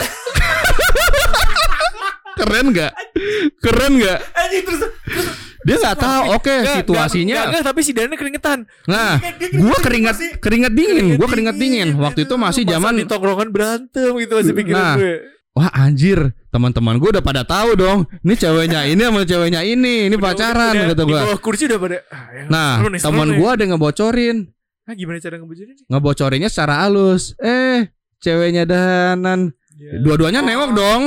Keren 2.40 2.66
nggak? 2.70 2.94
Keren 3.60 3.94
nggak? 3.98 4.20
Terus 4.62 4.82
Dia 5.60 5.76
nggak 5.76 5.98
tahu. 5.98 6.24
Oke 6.34 6.56
Nggak, 6.56 6.76
situasinya. 6.80 7.34
nggak, 7.36 7.46
nggak, 7.52 7.64
tapi 7.66 7.80
si 7.82 7.92
Dana 7.92 8.16
keringetan 8.16 8.60
Nah, 8.86 9.20
gua 9.60 9.78
keringat 9.78 10.16
keringat 10.40 10.72
dingin. 10.72 11.06
Gua 11.16 11.28
keringat 11.28 11.56
dingin. 11.56 11.90
Waktu 11.96 12.24
itu 12.24 12.36
masih 12.36 12.64
zaman 12.64 12.96
di 12.96 13.04
tongkrongan 13.04 13.50
berantem 13.50 14.12
gitu 14.16 14.34
masih 14.36 14.54
pikiran 14.54 14.80
Nah. 14.80 14.96
gue 14.96 15.16
Wah 15.50 15.68
anjir, 15.76 16.32
teman-teman 16.50 16.96
gue 16.96 17.10
udah 17.10 17.20
pada 17.20 17.44
tahu 17.44 17.76
dong. 17.76 18.08
Ini 18.22 18.34
ceweknya 18.34 18.86
ini 18.86 19.02
sama 19.02 19.26
ceweknya 19.26 19.60
ini, 19.62 20.08
ini 20.08 20.16
pacaran 20.16 20.72
Udah- 20.72 20.88
kata 20.94 21.04
di 21.04 21.12
gue. 21.12 21.22
kursi 21.42 21.64
udah 21.68 21.80
pada 21.82 21.98
ah, 22.08 22.26
ya, 22.32 22.42
Nah, 22.48 22.72
teman 22.96 23.36
gue 23.36 23.50
ada 23.50 23.64
ngebocorin, 23.66 24.38
ah, 24.88 24.94
gimana 24.94 25.20
cara 25.20 25.36
ngebocorin 25.36 25.76
ngebocorinnya 25.84 26.48
secara 26.48 26.86
halus. 26.86 27.36
Eh, 27.38 27.92
ceweknya 28.18 28.64
danan. 28.64 29.52
Ya. 29.76 30.00
Dua-duanya 30.00 30.40
Oh. 30.40 30.48
nengok 30.48 30.72
dong. 30.72 31.04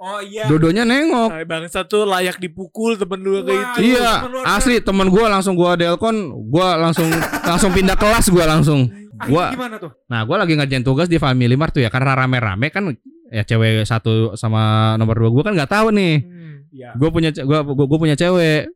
Oh 0.00 0.16
iya. 0.24 0.48
Dua-duanya 0.48 0.88
nengok. 0.88 1.28
Ah, 1.28 1.44
bangsa 1.44 1.84
tuh 1.84 2.08
layak 2.08 2.40
dipukul 2.40 2.96
temen 2.96 3.20
lu 3.20 3.44
kayak 3.44 3.76
gitu. 3.76 4.00
Iya, 4.00 4.24
temen 4.24 4.32
lu 4.32 4.40
asli 4.48 4.74
teman 4.80 5.12
gue 5.12 5.24
langsung 5.28 5.52
gue 5.52 5.70
delkon, 5.76 6.16
gue 6.48 6.68
langsung 6.80 7.04
langsung 7.50 7.70
pindah 7.76 8.00
kelas 8.00 8.32
gue 8.32 8.44
langsung. 8.48 8.88
Gua, 9.20 9.52
gimana 9.52 9.76
tuh? 9.76 9.92
nah 10.08 10.24
gue 10.24 10.32
lagi 10.32 10.56
ngerjain 10.56 10.80
tugas 10.80 11.04
di 11.04 11.20
Family 11.20 11.52
Mart 11.52 11.76
tuh 11.76 11.84
ya, 11.84 11.92
karena 11.92 12.16
rame-rame 12.16 12.72
kan 12.72 12.88
ya 13.28 13.44
cewek 13.44 13.84
satu 13.84 14.32
sama 14.32 14.96
nomor 14.96 15.20
dua 15.20 15.28
gue 15.36 15.42
kan 15.44 15.52
nggak 15.52 15.68
tahu 15.68 15.92
nih. 15.92 16.14
Hmm. 16.24 16.40
Iya. 16.70 16.94
gue 16.96 17.08
punya 17.12 17.28
gua, 17.44 17.60
gua 17.66 17.98
punya 18.00 18.16
cewek 18.16 18.72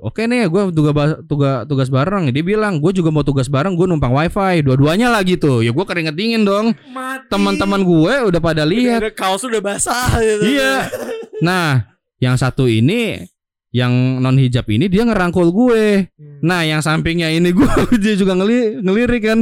oke 0.00 0.26
nih 0.26 0.50
gue 0.50 0.62
tugas 0.74 1.18
tugas 1.26 1.56
tugas 1.68 1.88
bareng. 1.90 2.30
Dia 2.34 2.44
bilang 2.44 2.82
gue 2.82 2.90
juga 2.90 3.14
mau 3.14 3.22
tugas 3.22 3.46
bareng 3.46 3.78
gue 3.78 3.86
numpang 3.86 4.10
wifi. 4.10 4.64
Dua-duanya 4.64 5.10
lagi 5.10 5.38
tuh. 5.38 5.62
Ya 5.62 5.70
gue 5.70 5.84
keringet 5.86 6.16
dingin 6.18 6.42
dong. 6.42 6.74
Teman-teman 7.30 7.82
gue 7.86 8.14
udah 8.30 8.40
pada 8.42 8.66
lihat. 8.66 9.02
Udah, 9.04 9.14
kaos 9.14 9.42
udah 9.46 9.60
basah 9.62 10.18
gitu. 10.18 10.58
iya. 10.58 10.90
Nah 11.42 11.86
yang 12.18 12.34
satu 12.34 12.66
ini 12.66 13.22
yang 13.74 14.22
non 14.22 14.38
hijab 14.38 14.66
ini 14.70 14.86
dia 14.86 15.02
ngerangkul 15.06 15.50
gue. 15.50 16.08
Hmm. 16.14 16.38
nah 16.44 16.62
yang 16.62 16.78
sampingnya 16.78 17.30
ini 17.34 17.50
gue 17.50 17.68
dia 18.02 18.14
juga 18.14 18.38
ngeli 18.38 18.82
ngelirik 18.82 19.22
kan. 19.22 19.40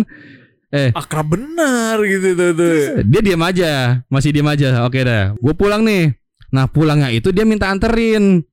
Akrab 0.73 1.37
benar 1.37 2.01
gitu 2.01 2.33
tuh. 2.33 2.51
tuh. 2.57 3.05
dia 3.05 3.21
diam 3.21 3.45
aja. 3.45 4.01
Masih 4.09 4.33
diam 4.33 4.49
aja. 4.49 4.89
Oke 4.89 5.05
dah. 5.05 5.37
Gue 5.37 5.53
pulang 5.53 5.85
nih. 5.85 6.17
Nah 6.49 6.65
pulangnya 6.69 7.13
itu 7.13 7.29
dia 7.29 7.45
minta 7.45 7.69
anterin 7.69 8.45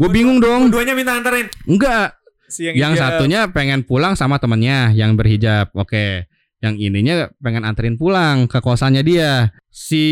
gue 0.00 0.08
bingung 0.08 0.40
dong 0.40 0.72
Duanya 0.72 0.96
minta 0.96 1.12
anterin. 1.12 1.44
enggak 1.64 2.16
Si 2.48 2.66
yang 2.66 2.96
hijab. 2.96 3.20
satunya 3.20 3.46
pengen 3.46 3.84
pulang 3.84 4.16
sama 4.16 4.34
temennya 4.36 4.90
yang 4.90 5.14
berhijab. 5.14 5.70
Oke. 5.72 6.26
Yang 6.58 6.74
ininya 6.82 7.14
pengen 7.36 7.62
anterin 7.62 7.94
pulang 7.94 8.44
ke 8.44 8.58
kosannya 8.58 9.00
dia. 9.00 9.32
Si 9.70 10.02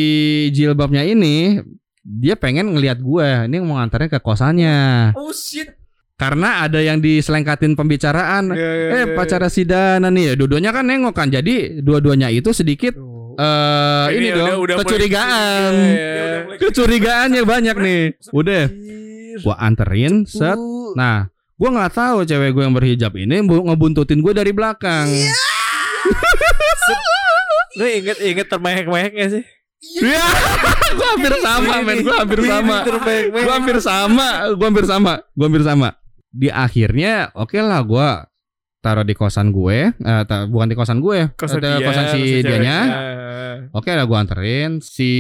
jilbabnya 0.49 1.02
ini 1.02 1.59
dia 2.00 2.37
pengen 2.37 2.71
ngelihat 2.71 3.00
gue. 3.00 3.28
Ini 3.45 3.59
mau 3.59 3.76
nganterin 3.76 4.07
ke 4.07 4.16
kosannya. 4.18 5.12
Oh 5.12 5.28
shit. 5.28 5.73
Karena 6.14 6.62
ada 6.62 6.78
yang 6.78 6.99
diselengkatin 6.99 7.75
pembicaraan. 7.75 8.50
Iya, 8.50 8.71
iya, 8.71 8.88
Eh 8.92 9.02
iya. 9.02 9.14
pacara 9.14 9.47
si 9.47 9.62
Dana 9.62 10.07
nih 10.07 10.25
ya. 10.25 10.35
Dua-duanya 10.35 10.71
kan 10.71 10.85
nengok 10.85 11.14
kan. 11.14 11.28
Jadi 11.28 11.78
dua-duanya 11.78 12.28
itu 12.28 12.50
sedikit 12.50 12.95
eh 13.35 14.07
ini, 14.12 14.30
dong 14.30 14.62
mulai- 14.62 14.78
kecurigaan. 14.78 15.73
Iya, 15.75 15.90
iya. 15.90 15.90
Dia 15.90 16.23
udah 16.23 16.38
mulai- 16.45 16.59
Kecurigaannya 16.59 17.42
banyak 17.45 17.76
nih. 17.76 18.02
Udah 18.30 18.62
Anjir. 19.38 19.45
gua 19.45 19.57
anterin 19.57 20.14
set. 20.23 20.59
Nah, 20.92 21.30
gua 21.54 21.68
nggak 21.71 21.92
tahu 21.95 22.18
cewek 22.23 22.50
gue 22.50 22.62
yang 22.62 22.75
berhijab 22.75 23.12
ini 23.14 23.40
bu- 23.40 23.62
ngebuntutin 23.62 24.18
gue 24.18 24.33
dari 24.33 24.50
belakang. 24.50 25.07
Lu 27.78 27.85
inget 27.87 28.18
inget 28.18 28.47
termehek-mehek 28.49 29.12
gak 29.14 29.30
sih? 29.33 29.45
Iya, 30.02 30.18
gua 30.99 31.09
hampir 31.14 31.35
sama, 31.38 31.75
men. 31.80 32.02
Gua 32.02 32.16
hampir 32.21 32.40
sama. 32.42 32.76
Gua 33.30 33.52
hampir 33.54 33.76
sama. 33.78 34.28
Gua 34.52 34.66
hampir 34.68 34.85
sama. 34.85 35.12
Gua 35.33 35.45
hampir 35.47 35.62
sama. 35.62 35.88
Di 36.28 36.49
akhirnya, 36.50 37.30
oke 37.33 37.57
lah, 37.57 37.80
gua 37.80 38.27
taruh 38.78 39.02
di 39.02 39.12
kosan 39.12 39.50
gue, 39.50 39.90
eh, 39.90 40.23
ta- 40.25 40.47
bukan 40.47 40.70
di 40.70 40.76
kosan 40.78 41.02
gue, 41.02 41.35
Kosan 41.35 41.58
ada 41.58 41.78
dia, 41.78 41.87
kosan 41.87 42.04
si 42.14 42.20
kosan 42.20 42.42
dianya. 42.47 42.78
Oke 43.75 43.90
lah, 43.92 44.06
gua 44.06 44.23
anterin. 44.23 44.78
Si 44.78 45.11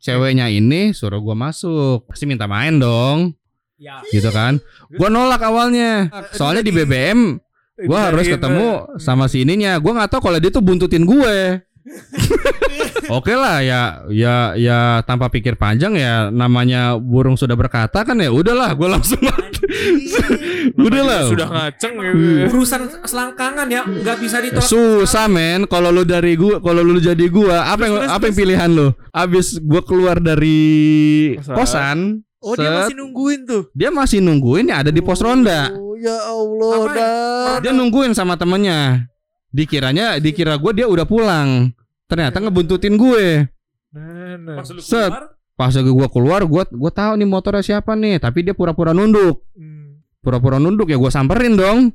ceweknya 0.00 0.48
ini 0.48 0.90
suruh 0.90 1.20
gua 1.20 1.36
masuk, 1.36 2.08
pasti 2.08 2.24
minta 2.24 2.48
main 2.48 2.80
dong, 2.80 3.36
Ya. 3.76 4.00
gitu 4.08 4.32
kan? 4.32 4.58
Gua 4.96 5.06
nolak 5.06 5.44
awalnya, 5.44 6.08
soalnya 6.32 6.64
di 6.64 6.72
BBM 6.72 7.36
Gua 7.80 8.12
harus 8.12 8.28
ketemu 8.28 9.00
sama 9.00 9.24
si 9.24 9.40
ininya. 9.40 9.80
Gua 9.80 9.96
nggak 9.96 10.12
tahu 10.12 10.20
kalau 10.28 10.36
dia 10.36 10.52
tuh 10.52 10.60
buntutin 10.60 11.04
gue. 11.08 11.64
Oke 13.10 13.32
lah 13.32 13.58
ya 13.58 13.80
ya 14.06 14.34
ya 14.54 14.78
tanpa 15.02 15.26
pikir 15.26 15.54
panjang 15.54 15.94
ya 15.94 16.28
namanya 16.28 16.94
burung 16.94 17.34
sudah 17.34 17.54
berkata 17.54 18.00
kan 18.00 18.14
ya 18.16 18.30
udahlah 18.30 18.70
gue 18.72 18.86
langsung 18.86 19.18
udahlah 20.76 21.26
Sudah 21.26 21.48
ngaceng 21.48 21.94
gitu. 21.96 22.14
Hmm. 22.14 22.46
Urusan 22.48 22.80
selangkangan 23.02 23.66
ya 23.66 23.82
nggak 23.84 24.16
bisa 24.18 24.36
ditolak. 24.40 24.64
susah 24.64 25.26
men 25.26 25.64
kalau 25.64 25.90
lu 25.90 26.02
dari 26.02 26.34
gua 26.34 26.58
kalau 26.58 26.80
lu 26.80 26.98
jadi 26.98 27.26
gua 27.26 27.68
apa 27.68 27.82
yang 27.84 27.94
Terus, 27.96 28.04
terus, 28.04 28.16
apa 28.16 28.24
yang 28.24 28.36
pilihan 28.36 28.70
lu 28.70 28.88
abis 29.10 29.46
gua 29.60 29.82
keluar 29.82 30.16
dari 30.16 30.60
Kosan. 31.36 31.56
kosan 31.56 31.98
Oh 32.40 32.56
dia 32.56 32.72
masih 32.72 32.96
nungguin 32.96 33.40
tuh. 33.44 33.62
dia 33.70 33.90
masih 33.92 34.18
nungguin 34.18 34.66
ya 34.66 34.80
ada 34.80 34.88
di 34.88 35.00
pos 35.00 35.20
ronda 35.20 35.68
Oh 35.70 35.92
ya 35.94 36.16
Allah 36.24 36.72
Apa? 36.80 37.60
dia 37.60 37.70
nungguin 37.70 38.10
sama 38.10 38.32
temennya 38.34 39.04
dikiranya 39.50 40.16
dikira 40.16 40.56
gue 40.56 40.72
dia 40.72 40.86
udah 40.86 41.04
pulang 41.04 41.68
ternyata 42.10 42.36
ngebuntutin 42.38 42.94
gue 42.94 43.46
Nah, 43.90 44.34
nah. 44.36 44.56
Pas 44.56 44.66
lu 44.68 44.78
Set. 44.78 45.10
keluar, 45.10 45.34
pas 45.56 45.70
lagi 45.70 45.86
gue 45.88 46.08
keluar 46.08 46.40
gue 46.42 46.62
gue 46.64 46.92
tahu 46.92 47.12
nih 47.12 47.28
motornya 47.28 47.58
siapa 47.60 47.92
nih 47.92 48.18
tapi 48.18 48.42
dia 48.42 48.52
pura-pura 48.52 48.90
nunduk 48.90 49.46
Hmm. 49.52 49.98
pura-pura 50.18 50.56
nunduk 50.56 50.86
ya 50.86 50.96
gue 50.96 51.08
samperin 51.08 51.54
dong 51.54 51.90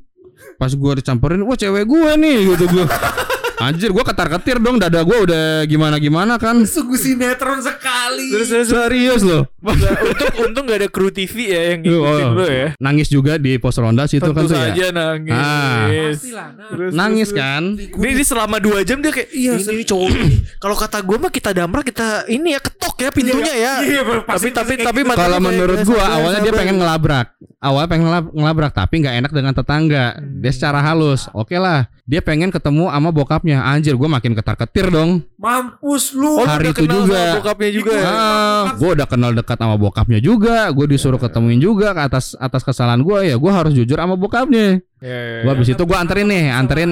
pas 0.56 0.68
gue 0.68 0.92
disamperin 0.94 1.40
wah 1.42 1.54
cewek 1.54 1.84
gue 1.84 2.12
nih 2.16 2.38
gitu 2.50 2.66
gue 2.70 2.86
anjir 3.58 3.90
gue 3.90 4.04
ketar 4.04 4.28
ketir 4.30 4.58
dong 4.58 4.76
dada 4.76 5.00
gue 5.00 5.18
udah 5.22 5.46
gimana 5.64 5.96
gimana 5.96 6.36
kan 6.36 6.62
sungguh 6.62 6.96
sinetron 6.96 7.60
sekali. 7.60 8.28
Terus 8.30 8.48
terus 8.48 8.68
serius 8.68 9.22
loh 9.22 9.48
untung 9.66 10.34
untung 10.44 10.64
gak 10.66 10.78
ada 10.78 10.88
kru 10.88 11.10
TV 11.10 11.34
ya 11.48 11.62
yang 11.72 11.80
ngikutin 11.82 12.26
Oh. 12.26 12.34
lu 12.34 12.46
ya. 12.46 12.68
nangis 12.78 13.08
juga 13.08 13.36
di 13.36 13.56
pos 13.56 13.76
ronda 13.76 14.06
situ 14.06 14.22
kan 14.24 14.36
Tentu 14.38 14.50
tuh 14.50 14.56
ya 14.56 14.70
saja 14.70 14.86
nangis. 14.92 15.34
Ah. 15.34 15.86
Pastilah, 15.88 16.48
nah. 16.52 16.70
Terus, 16.70 16.92
nangis 16.92 17.28
terus, 17.28 17.40
kan 17.40 17.62
terus. 17.74 17.96
Ini, 17.96 18.10
ini 18.12 18.24
selama 18.24 18.58
dua 18.58 18.80
jam 18.82 18.98
dia 19.00 19.12
kayak 19.12 19.30
iya 19.32 19.54
ini 19.56 19.84
cowok 19.84 20.10
ini. 20.12 20.30
Kalau 20.58 20.76
kata 20.76 20.98
gue 21.00 21.18
mah 21.18 21.32
kita 21.32 21.50
damra 21.52 21.82
kita 21.82 22.08
ini 22.28 22.54
ya 22.54 22.60
ketok 22.60 22.96
ya 22.98 23.10
pintunya 23.10 23.54
ya. 23.54 23.74
Iya, 23.82 24.02
Tapi 24.04 24.22
pasti- 24.24 24.52
tapi 24.52 24.72
pasti 24.72 24.84
tapi 24.84 25.00
kayak 25.00 25.08
matanya 25.08 25.24
kalau 25.26 25.40
menurut 25.42 25.78
"Ya, 25.78 25.86
gua 25.86 25.96
sabar, 25.98 26.14
awalnya 26.14 26.40
dia 26.40 26.46
sabar." 26.48 26.60
pengen 26.60 26.76
ngelabrak 26.78 27.28
awalnya 27.58 27.90
pengen 27.90 28.06
ngelab- 28.06 28.32
ngelabrak 28.32 28.72
tapi 28.74 28.96
nggak 29.00 29.16
enak 29.18 29.32
dengan 29.32 29.54
tetangga 29.54 30.06
dia 30.22 30.52
secara 30.52 30.80
halus 30.82 31.22
oke 31.32 31.56
lah 31.56 31.80
dia 32.04 32.22
pengen 32.22 32.50
ketemu 32.50 32.86
sama 32.88 33.10
bokapnya 33.10 33.55
anjir 33.62 33.96
gue 33.96 34.10
makin 34.10 34.34
ketar 34.34 34.56
ketir 34.58 34.90
dong 34.90 35.24
Mampus 35.36 36.12
lu. 36.12 36.42
Oh, 36.42 36.44
Hari 36.44 36.68
udah 36.68 36.74
itu 36.74 36.82
kenal 36.84 36.98
juga. 37.06 37.16
sama 37.16 37.34
bokapnya 37.38 37.70
juga 37.70 37.92
ya. 37.94 38.08
Ah, 38.10 38.64
gue 38.74 38.90
udah 38.98 39.08
kenal 39.08 39.32
dekat 39.32 39.58
sama 39.62 39.76
bokapnya 39.78 40.20
juga. 40.20 40.58
Gue 40.74 40.86
disuruh 40.90 41.22
ketemuin 41.22 41.62
juga 41.62 41.94
ke 41.94 42.02
atas 42.02 42.34
atas 42.36 42.66
kesalahan 42.66 43.06
gue 43.06 43.30
ya. 43.30 43.36
Gue 43.38 43.52
harus 43.54 43.72
jujur 43.72 43.94
sama 43.94 44.18
bokapnya. 44.18 44.82
Ya, 45.00 45.06
ya, 45.06 45.40
Gue 45.46 45.52
ya. 45.52 45.56
habis 45.56 45.70
itu 45.70 45.84
gue 45.86 45.94
anterin 45.94 46.26
nih, 46.26 46.50
anterin, 46.50 46.90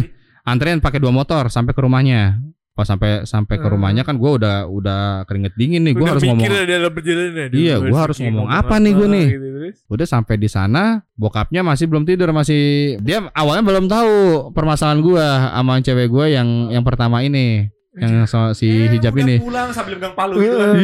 anterin 0.50 0.78
pakai 0.84 1.00
dua 1.00 1.10
motor 1.10 1.48
sampai 1.48 1.72
ke 1.72 1.80
rumahnya. 1.80 2.38
Pas 2.74 2.82
sampai 2.82 3.22
sampai 3.22 3.54
ke 3.54 3.62
Hmm. 3.62 3.72
rumahnya 3.72 4.02
kan 4.02 4.14
gue 4.14 4.26
udah 4.26 4.66
udah 4.66 5.00
keringet 5.24 5.54
dingin 5.54 5.82
nih. 5.82 5.94
Gue 5.94 6.04
harus 6.04 6.20
ngomong. 6.20 6.42
dalam 6.42 6.90
perjalanan. 6.90 7.48
Iya, 7.48 7.78
gua 7.78 7.98
harus 8.00 8.18
ngomong 8.18 8.46
apa 8.48 8.74
nih 8.76 8.92
gua 8.92 9.06
nih? 9.06 9.26
Gitu. 9.30 9.58
Udah 9.86 10.02
sampai 10.04 10.34
di 10.34 10.46
sana, 10.46 10.82
bokapnya 11.14 11.62
masih 11.62 11.86
belum 11.86 12.02
tidur, 12.02 12.28
masih 12.30 12.62
dia 12.98 13.30
awalnya 13.30 13.62
belum 13.62 13.86
tahu 13.86 14.14
permasalahan 14.50 15.00
gue 15.00 15.22
sama 15.22 15.78
cewek 15.80 16.08
gue 16.08 16.26
yang 16.30 16.48
yang 16.68 16.82
pertama 16.82 17.22
ini, 17.22 17.70
yang 17.94 18.26
so- 18.26 18.50
si 18.52 18.66
Eh, 18.66 18.90
hijab 18.90 19.14
udah 19.14 19.22
ini. 19.22 19.36
pulang 19.38 19.70
sambil 19.70 19.94
megang 19.94 20.12
palu 20.12 20.34
gitu 20.36 20.56
kan. 20.58 20.74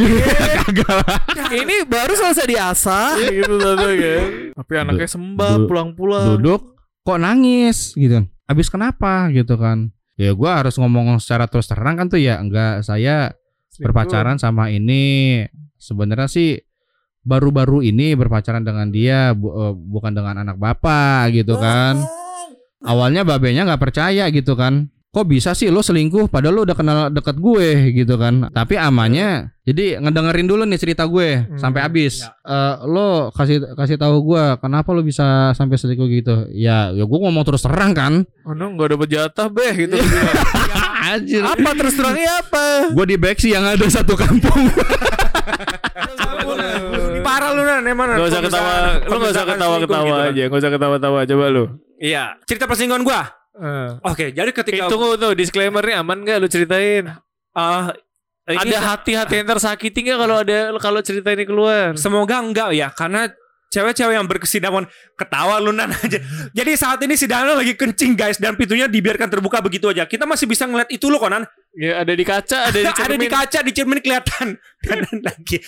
Kagak 0.63 0.91
lah. 0.95 1.19
ini 1.53 1.77
baru 1.85 2.13
selesai 2.15 2.47
diasah 2.47 3.07
gitu 3.19 3.55
tadi 3.59 3.97
kan. 3.99 4.23
Tapi 4.55 4.73
anaknya 4.79 5.09
sembah 5.09 5.53
du- 5.57 5.67
pulang-pulang. 5.67 6.27
duduk 6.33 6.63
kok 7.01 7.19
nangis 7.19 7.93
gitu 7.93 8.23
habis 8.45 8.69
kenapa 8.69 9.27
gitu 9.29 9.57
kan 9.57 9.91
ya 10.21 10.37
gua 10.37 10.61
harus 10.61 10.77
ngomong 10.77 11.17
secara 11.17 11.49
terus 11.49 11.65
terang 11.65 11.97
kan 11.97 12.13
tuh 12.13 12.21
ya. 12.21 12.37
Enggak 12.37 12.85
saya 12.85 13.33
berpacaran 13.81 14.37
sama 14.37 14.69
ini. 14.69 15.41
Sebenarnya 15.81 16.29
sih 16.29 16.61
baru-baru 17.25 17.81
ini 17.81 18.13
berpacaran 18.13 18.61
dengan 18.61 18.93
dia 18.93 19.33
bu- 19.33 19.53
eh, 19.57 19.75
bukan 19.77 20.13
dengan 20.13 20.45
anak 20.45 20.61
bapak 20.61 21.33
gitu 21.33 21.57
kan. 21.57 21.97
Awalnya 22.81 23.25
babenya 23.25 23.65
nggak 23.65 23.81
percaya 23.81 24.29
gitu 24.29 24.57
kan 24.57 24.89
kok 25.11 25.27
bisa 25.27 25.51
sih 25.53 25.67
lo 25.67 25.83
selingkuh 25.83 26.27
padahal 26.27 26.55
lo 26.55 26.63
udah 26.63 26.73
kenal 26.73 26.99
deket 27.09 27.35
gue 27.37 27.69
gitu 27.93 28.15
kan? 28.15 28.47
Tapi 28.49 28.75
amannya 28.75 29.51
jadi 29.61 29.99
ngedengerin 29.99 30.47
dulu 30.47 30.63
nih 30.63 30.79
cerita 30.79 31.03
gue 31.05 31.43
Hmm, 31.45 31.59
sampai 31.59 31.83
habis. 31.83 32.23
ya. 32.23 32.31
Eh, 32.41 32.75
lo 32.87 33.29
kasih 33.31 33.75
kasih 33.75 33.97
tahu 33.97 34.23
gue 34.25 34.43
kenapa 34.57 34.91
lo 34.91 35.03
bisa 35.03 35.51
sampai 35.51 35.75
selingkuh 35.77 36.09
gitu? 36.09 36.35
Ya 36.51 36.91
ya 36.91 37.03
gue 37.03 37.19
ngomong 37.21 37.43
terus 37.43 37.61
terang 37.61 37.91
kan. 37.91 38.23
Oh 38.43 38.55
no, 38.55 38.71
gak 38.75 38.95
dapet 38.95 39.09
jatah 39.11 39.47
beh 39.47 39.73
gitu. 39.77 39.99
anjir. 41.11 41.43
Apa 41.43 41.71
terus 41.73 41.95
terangnya 41.95 42.31
apa? 42.39 42.67
gue 42.89 43.05
di 43.05 43.17
Beksi 43.17 43.51
yang 43.51 43.65
ada 43.65 43.87
satu 43.87 44.15
kampung. 44.15 44.71
Parah 47.21 47.51
lu 47.53 47.63
nan, 47.63 47.83
emang 47.85 48.09
Gak 48.11 48.29
usah 48.29 48.43
ketawa, 48.43 48.73
lu 49.01 49.17
gak 49.19 49.33
usah 49.33 49.45
ketawa-ketawa 49.45 50.15
aja, 50.29 50.43
gak 50.47 50.59
usah 50.59 50.73
ketawa-tawa 50.73 51.19
coba 51.25 51.45
lu. 51.49 51.65
Iya, 51.97 52.39
cerita 52.43 52.65
perselingkuhan 52.65 53.03
gua. 53.03 53.23
Eh. 53.61 53.91
Oke, 54.09 54.33
jadi 54.33 54.51
ketika 54.57 54.89
Tunggu 54.89 55.21
tuh 55.21 55.37
disclaimernya 55.37 56.01
aman 56.01 56.25
gak 56.25 56.41
lu 56.41 56.49
ceritain? 56.49 57.13
ah, 57.53 57.93
ini 58.49 58.73
Ada 58.73 58.79
hati-hati 58.97 59.45
yang 59.45 59.49
tersakiti 59.53 60.01
gak 60.09 60.19
kalau 60.19 60.37
ada 60.41 60.59
kalau 60.81 61.01
cerita 61.05 61.29
ini 61.37 61.45
keluar? 61.45 61.93
Semoga 62.01 62.41
enggak 62.41 62.73
ya, 62.73 62.89
karena 62.89 63.29
cewek-cewek 63.71 64.19
yang 64.19 64.27
berkesinambungan 64.27 64.91
ketawa 65.15 65.63
lu 65.63 65.71
nan 65.71 65.95
aja. 65.95 66.19
Jadi 66.51 66.73
saat 66.75 66.99
ini 67.07 67.15
si 67.15 67.31
Dana 67.31 67.55
lagi 67.55 67.79
kencing 67.79 68.19
guys 68.19 68.41
dan 68.43 68.59
pintunya 68.59 68.91
dibiarkan 68.91 69.31
terbuka 69.31 69.63
begitu 69.63 69.87
aja. 69.93 70.09
Kita 70.11 70.27
masih 70.27 70.51
bisa 70.51 70.67
ngeliat 70.67 70.91
itu 70.91 71.07
lo 71.07 71.23
konan. 71.23 71.47
Ya 71.79 72.03
ada 72.03 72.11
di 72.11 72.25
kaca, 72.27 72.67
ada 72.67 72.79
di 72.81 72.83
ada 72.91 73.15
di 73.15 73.29
cermin. 73.29 73.31
kaca, 73.31 73.59
di 73.63 73.73
cermin 73.77 74.01
kelihatan. 74.03 74.59
Dan 74.89 74.99
lagi 75.23 75.63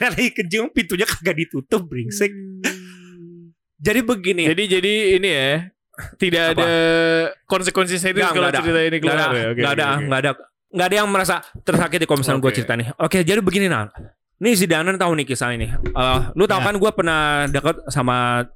dan 0.00 0.10
lagi 0.10 0.30
kencing 0.34 0.72
pintunya 0.74 1.06
kagak 1.06 1.36
ditutup, 1.38 1.86
brengsek. 1.86 2.32
Jadi 3.78 4.00
begini. 4.02 4.50
Jadi 4.50 4.62
jadi 4.66 4.92
ini 5.20 5.28
ya 5.30 5.52
tidak 6.16 6.44
Apa? 6.52 6.60
ada 6.60 6.70
konsekuensi 7.44 7.96
serius 7.96 8.28
kalau 8.28 8.48
ada. 8.48 8.58
cerita 8.58 8.80
ini 8.80 8.96
keluar 8.98 9.18
ada, 9.18 9.26
ya. 9.32 9.46
Oke, 9.50 9.58
nggak 9.58 9.72
oke, 9.72 9.74
ada, 9.74 9.86
oke. 9.88 10.04
nggak 10.06 10.20
ada, 10.20 10.30
nggak 10.68 10.86
ada 10.86 10.96
yang 10.96 11.08
merasa 11.08 11.34
tersakiti 11.60 12.04
kalau 12.04 12.18
misalnya 12.20 12.40
gue 12.40 12.50
Oke. 12.50 12.56
cerita 12.56 12.72
nih. 12.74 12.86
Oke, 12.96 13.18
jadi 13.22 13.40
begini 13.40 13.66
nah. 13.66 13.88
Nih 14.38 14.54
si 14.54 14.64
Danan 14.64 14.94
tahu 14.94 15.12
nih 15.14 15.26
kisah 15.26 15.50
ini. 15.50 15.66
Eh, 15.66 16.18
lu 16.32 16.44
tahu 16.44 16.60
Ya. 16.60 16.66
kan 16.70 16.74
gue 16.76 16.90
pernah 16.94 17.20
deket 17.46 17.76
sama 17.88 18.46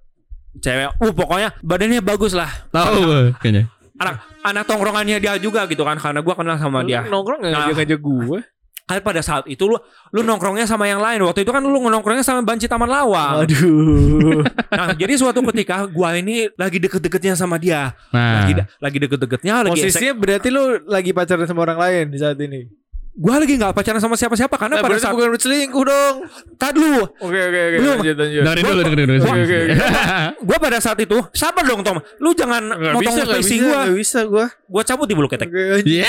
cewek. 0.54 0.94
Uh, 0.96 1.10
pokoknya 1.10 1.50
badannya 1.58 1.98
bagus 1.98 2.32
lah. 2.32 2.50
tahu 2.68 3.02
gue 3.02 3.20
kayaknya 3.38 3.66
Anak 3.94 4.18
anak 4.42 4.64
tongkrongannya 4.66 5.18
dia 5.18 5.38
juga 5.38 5.62
gitu 5.64 5.82
kan 5.82 5.94
karena 5.94 6.20
gue 6.20 6.34
kenal 6.34 6.56
sama 6.56 6.82
Lu 6.82 6.88
dia. 6.88 7.02
nongkrong 7.02 7.38
nggak 7.38 7.50
Nah. 7.50 7.58
ngajak-ngajak 7.66 7.98
gue? 7.98 8.38
Kan 8.82 8.98
pada 8.98 9.22
saat 9.22 9.46
itu 9.46 9.64
lu 9.64 9.78
lu 10.10 10.20
nongkrongnya 10.20 10.66
sama 10.66 10.84
yang 10.84 10.98
lain. 10.98 11.22
Waktu 11.22 11.46
itu 11.46 11.50
kan 11.50 11.62
lu 11.62 11.78
nongkrongnya 11.78 12.20
sama 12.20 12.42
Banci 12.42 12.66
Taman 12.66 12.88
Lawang. 12.88 13.46
Aduh. 13.46 14.42
Nah, 14.72 14.96
jadi 14.96 15.14
suatu 15.14 15.44
ketika 15.52 15.84
gua 15.84 16.16
ini 16.16 16.48
lagi 16.56 16.80
deket-deketnya 16.80 17.36
sama 17.36 17.60
dia. 17.60 17.92
nah 18.08 18.40
Lagi 18.42 18.56
lagi 18.80 18.98
deket-deketnya 18.98 19.68
lagi 19.68 19.84
esek. 19.84 20.00
Posisinya 20.00 20.14
berarti 20.16 20.48
lu 20.48 20.62
lagi 20.88 21.12
pacaran 21.12 21.44
sama 21.44 21.60
orang 21.62 21.78
lain 21.78 22.04
di 22.08 22.18
saat 22.18 22.40
ini. 22.40 22.72
Gua 23.12 23.36
lagi 23.36 23.60
nggak 23.60 23.76
pacaran 23.76 24.00
sama 24.00 24.16
siapa-siapa 24.16 24.56
karena 24.56 24.80
Nah, 24.80 24.82
pada 24.82 24.96
berarti 24.96 25.04
saat 25.04 25.12
bukan 25.12 25.36
selingkuh 25.36 25.84
dong. 25.84 26.14
Tad 26.56 26.74
lu 26.80 27.04
Oke 27.20 27.36
oke 27.36 27.60
oke. 27.68 27.76
Lanjut 27.84 28.16
lanjut. 28.16 28.42
dengerin 28.42 28.64
dulu 28.64 28.80
dengerin 28.80 29.06
dulu 29.12 29.20
Oke, 29.20 29.40
oke, 29.44 29.56
oke. 29.60 29.74
Gua 30.48 30.56
pada 30.56 30.78
saat 30.80 30.98
itu 30.98 31.18
sabar 31.36 31.64
dong 31.68 31.80
Tom. 31.84 32.00
Lu 32.16 32.32
jangan 32.32 32.62
Nggak 32.72 32.92
motong 32.96 33.12
bisa 33.12 33.20
gua. 33.20 33.80
nggak 33.84 33.96
bisa 34.00 34.20
gua. 34.24 34.46
Gua 34.64 34.82
cabut 34.82 35.04
di 35.04 35.14
bulu 35.14 35.28
ketek. 35.28 35.52
Lanjut. 35.52 35.84
Iya. 35.84 36.08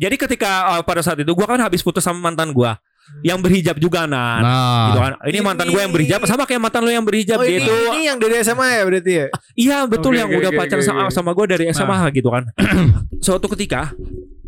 Jadi 0.00 0.16
ketika 0.16 0.80
uh, 0.80 0.82
pada 0.82 1.04
saat 1.04 1.20
itu 1.20 1.28
gua 1.36 1.44
kan 1.44 1.60
habis 1.60 1.84
putus 1.84 2.00
sama 2.00 2.32
mantan 2.32 2.56
gua 2.56 2.80
yang 3.20 3.42
berhijab 3.42 3.76
juga 3.76 4.06
nah. 4.06 4.40
nah 4.40 4.86
Gitu 4.90 4.98
kan. 5.02 5.12
Ini 5.28 5.38
mantan 5.44 5.66
gue 5.68 5.80
yang 5.80 5.92
berhijab 5.92 6.20
sama 6.24 6.46
kayak 6.48 6.62
mantan 6.62 6.86
lu 6.86 6.92
yang 6.94 7.04
berhijab 7.04 7.42
Oh 7.42 7.44
dia 7.44 7.58
ini, 7.60 7.66
itu. 7.66 7.74
ini 7.92 8.00
yang 8.08 8.16
dari 8.16 8.34
SMA 8.40 8.66
ya 8.70 8.82
berarti 8.86 9.12
ya? 9.12 9.26
Iya 9.68 9.78
betul 9.90 10.12
Oke, 10.16 10.20
yang 10.22 10.28
oke, 10.30 10.38
udah 10.40 10.50
oke, 10.54 10.58
pacaran 10.58 10.80
oke, 10.80 10.88
sama, 10.88 11.00
oke. 11.04 11.12
sama 11.12 11.30
gue 11.36 11.46
dari 11.50 11.64
SMA 11.74 11.98
gitu 12.16 12.28
kan. 12.32 12.44
Suatu 13.24 13.46
ketika 13.52 13.92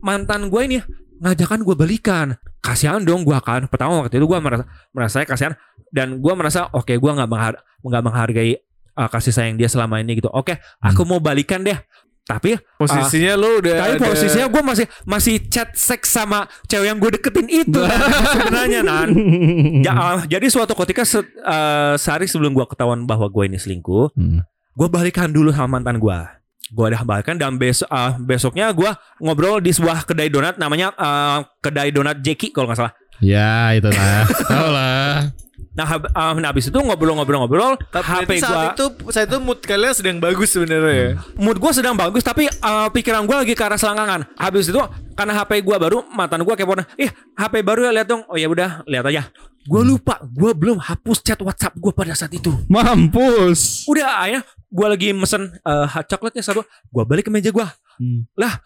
mantan 0.01 0.49
gue 0.49 0.63
ini 0.65 0.77
ngajakan 1.21 1.61
gue 1.67 1.77
balikan. 1.77 2.27
Kasihan 2.63 3.03
dong 3.03 3.27
gue 3.27 3.37
kan. 3.43 3.67
Pertama 3.69 4.07
waktu 4.07 4.17
itu 4.17 4.27
gue 4.27 4.39
merasa 4.41 4.65
merasa 4.95 5.17
kasihan 5.27 5.53
dan 5.93 6.23
gue 6.23 6.33
merasa 6.33 6.71
oke 6.73 6.95
gue 6.95 7.11
nggak 7.13 7.29
menghar 7.29 7.61
nggak 7.83 8.03
menghargai 8.07 8.57
uh, 8.97 9.09
kasih 9.11 9.35
sayang 9.35 9.61
dia 9.61 9.69
selama 9.69 10.01
ini 10.01 10.17
gitu. 10.17 10.33
Oke 10.33 10.57
aku 10.81 11.05
mau 11.05 11.21
balikan 11.21 11.61
deh. 11.61 11.77
Tapi 12.23 12.55
Posisinya 12.79 13.35
lu 13.35 13.59
udah 13.59 13.75
tapi 13.77 13.93
ada- 13.99 14.07
posisinya 14.07 14.47
gue 14.47 14.63
masih 14.63 14.87
masih 15.03 15.35
chat 15.47 15.75
seks 15.75 16.07
sama 16.09 16.47
cewek 16.65 16.87
yang 16.87 16.97
gue 16.97 17.11
deketin 17.13 17.51
itu 17.51 17.77
Nan. 17.77 17.99
sebenarnya 18.39 18.81
nan. 18.81 19.09
Ja- 19.83 19.99
uh, 20.15 20.21
jadi 20.25 20.47
suatu 20.47 20.79
ketika 20.79 21.03
se- 21.03 21.19
uh, 21.43 21.95
sehari 21.95 22.25
sebelum 22.25 22.53
gue 22.53 22.63
ketahuan 22.65 23.03
bahwa 23.05 23.27
gue 23.27 23.45
ini 23.45 23.59
selingkuh, 23.59 24.15
Hmm. 24.15 24.47
gue 24.73 24.89
balikan 24.89 25.29
dulu 25.29 25.51
sama 25.51 25.77
mantan 25.77 25.99
gue. 25.99 26.19
Gue 26.71 26.89
udah 26.89 27.03
balikan 27.03 27.37
dan 27.37 27.59
besok 27.59 27.85
uh, 27.87 28.15
besoknya 28.17 28.71
gue 28.71 28.89
ngobrol 29.19 29.59
di 29.59 29.75
sebuah 29.75 30.07
kedai 30.07 30.31
donat 30.31 30.57
namanya 30.57 30.95
uh, 30.95 31.43
kedai 31.59 31.91
donat 31.91 32.23
Jeki 32.23 32.55
kalau 32.55 32.71
nggak 32.71 32.81
salah. 32.81 32.95
Ya 33.23 33.73
itu 33.79 33.89
lah 33.89 34.27
tahu 34.51 34.69
lah 34.75 35.33
Nah, 35.73 35.89
hab- 35.89 36.13
uh, 36.13 36.37
nah 36.37 36.53
habis 36.53 36.69
itu 36.69 36.77
ngobrol-ngobrol-ngobrol, 36.77 37.81
Tapi 37.89 38.05
HP 38.37 38.45
saat 38.45 38.77
itu 38.77 38.87
saat 39.09 39.25
itu 39.25 39.41
mood 39.41 39.57
kalian 39.65 39.97
sedang 39.97 40.21
bagus 40.21 40.53
sebenarnya 40.53 40.93
ya. 40.93 41.09
mood 41.41 41.57
gue 41.57 41.73
sedang 41.73 41.97
bagus, 41.97 42.21
tapi 42.21 42.45
uh, 42.61 42.93
pikiran 42.93 43.25
gue 43.25 43.33
lagi 43.33 43.55
ke 43.57 43.65
arah 43.65 43.81
selangkangan. 43.81 44.37
Habis 44.37 44.69
itu 44.69 44.77
karena 45.17 45.33
HP 45.33 45.65
gue 45.65 45.77
baru, 45.81 46.05
mantan 46.13 46.45
gue 46.45 46.55
kepo, 46.61 46.77
ih 47.01 47.09
HP 47.41 47.65
baru 47.65 47.89
ya 47.89 47.91
lihat 47.97 48.05
dong. 48.05 48.21
Oh 48.29 48.37
ya 48.37 48.53
udah, 48.53 48.85
lihat 48.85 49.09
aja. 49.09 49.33
Gue 49.65 49.81
lupa, 49.81 50.21
gue 50.29 50.53
belum 50.53 50.77
hapus 50.77 51.25
chat 51.25 51.41
WhatsApp 51.41 51.73
gue 51.81 51.93
pada 51.97 52.13
saat 52.13 52.37
itu. 52.37 52.53
mampus 52.69 53.87
Udah 53.89 54.27
akhirnya 54.27 54.43
gue 54.69 54.87
lagi 54.93 55.09
mesen 55.17 55.57
eh, 55.57 55.87
hot 55.89 56.05
coklatnya 56.05 56.45
satu, 56.45 56.69
gue 56.69 57.03
balik 57.09 57.29
ke 57.29 57.33
meja 57.33 57.49
gue. 57.49 57.67
Hmm. 57.97 58.29
Lah 58.37 58.61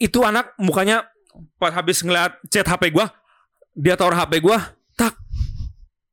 itu 0.00 0.26
anak 0.26 0.58
mukanya 0.58 1.06
pas 1.60 1.70
habis 1.70 2.02
ngeliat 2.02 2.34
chat 2.50 2.66
HP 2.66 2.90
gue, 2.90 3.06
dia 3.78 3.94
taruh 3.94 4.12
HP 4.12 4.42
gue, 4.42 4.58
tak, 4.92 5.14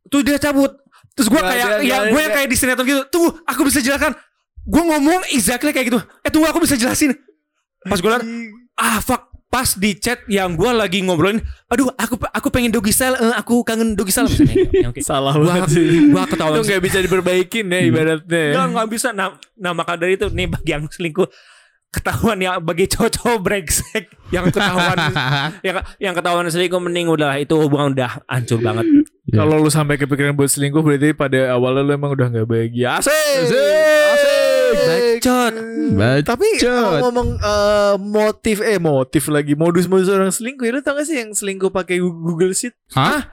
tuh 0.08 0.22
dia 0.22 0.38
cabut. 0.38 0.70
Terus 1.16 1.28
gue 1.28 1.40
Nggak 1.40 1.50
kayak, 1.50 1.66
ya 1.66 1.74
nggak 1.82 2.02
gue 2.12 2.22
yang 2.22 2.34
kayak 2.34 2.50
di 2.52 2.58
sinetron 2.60 2.86
gitu. 2.86 3.02
Tunggu, 3.10 3.30
aku 3.42 3.62
bisa 3.66 3.80
jelaskan. 3.80 4.14
Gue 4.62 4.84
ngomong 4.84 5.26
exactly 5.32 5.72
kayak 5.72 5.88
gitu. 5.90 6.00
Eh 6.22 6.30
tunggu, 6.30 6.46
aku 6.46 6.62
bisa 6.62 6.76
jelasin. 6.76 7.16
Pas 7.82 7.98
gue 7.98 8.06
liat, 8.06 8.24
ah 8.76 9.00
fuck. 9.00 9.24
Pas 9.46 9.72
di 9.72 9.96
chat 9.96 10.20
yang 10.28 10.52
gue 10.52 10.68
lagi 10.68 11.00
ngobrolin, 11.00 11.40
aduh 11.72 11.88
aku 11.96 12.20
aku 12.28 12.52
pengen 12.52 12.76
doggy 12.76 12.92
style, 12.92 13.16
eh, 13.16 13.32
aku 13.40 13.64
kangen 13.64 13.96
doggy 13.96 14.12
style. 14.12 14.28
Maksudnya, 14.28 14.68
ya, 14.76 14.88
oke. 14.92 15.00
Salah 15.00 15.32
Gua- 15.32 15.48
banget 15.48 15.70
sih. 15.72 16.12
Gua 16.12 16.28
ketahuan 16.28 16.60
Itu 16.60 16.68
nggak 16.68 16.84
bisa 16.84 16.98
diperbaikin 17.00 17.66
ya 17.72 17.80
ibaratnya. 17.88 18.36
ya. 18.36 18.52
Enggak, 18.52 18.68
nggak 18.76 18.88
bisa. 18.92 19.08
Nah, 19.16 19.40
nah 19.56 19.72
maka 19.72 19.96
dari 19.96 20.20
itu 20.20 20.28
nih 20.28 20.52
bagi 20.52 20.76
yang 20.76 20.84
selingkuh 20.92 21.24
ketahuan 21.96 22.38
ya 22.44 22.60
bagi 22.60 22.86
cowok-cowok 22.92 23.40
brengsek 23.40 24.12
yang 24.34 24.52
ketahuan 24.52 24.98
yang 25.68 25.76
yang 25.98 26.14
ketahuan 26.14 26.46
selingkuh 26.52 26.82
mending 26.84 27.08
udah 27.08 27.40
itu 27.40 27.56
hubungan 27.56 27.96
udah 27.96 28.20
hancur 28.28 28.60
banget. 28.60 28.84
Ya. 29.32 29.42
Kalau 29.42 29.58
lu 29.58 29.72
sampai 29.72 29.96
kepikiran 29.98 30.36
buat 30.36 30.52
selingkuh 30.52 30.84
berarti 30.84 31.16
pada 31.16 31.56
awalnya 31.56 31.82
lu 31.88 31.92
emang 31.96 32.12
udah 32.14 32.28
nggak 32.30 32.48
bahagia. 32.48 33.00
Asik. 33.00 33.56
Bacot. 34.76 35.54
Bacot. 35.96 36.26
Tapi 36.28 36.48
ngomong 37.02 37.30
eh, 37.40 37.96
motif 37.98 38.58
eh 38.62 38.78
motif 38.78 39.32
lagi 39.32 39.56
modus-modus 39.56 40.12
orang 40.12 40.30
selingkuh 40.30 40.68
ya 40.68 40.72
lu 40.76 40.82
tau 40.84 41.00
gak 41.00 41.08
sih 41.08 41.18
yang 41.22 41.32
selingkuh 41.32 41.72
pakai 41.72 42.04
Google 42.04 42.54
Sheet? 42.54 42.76
Hah? 42.94 43.32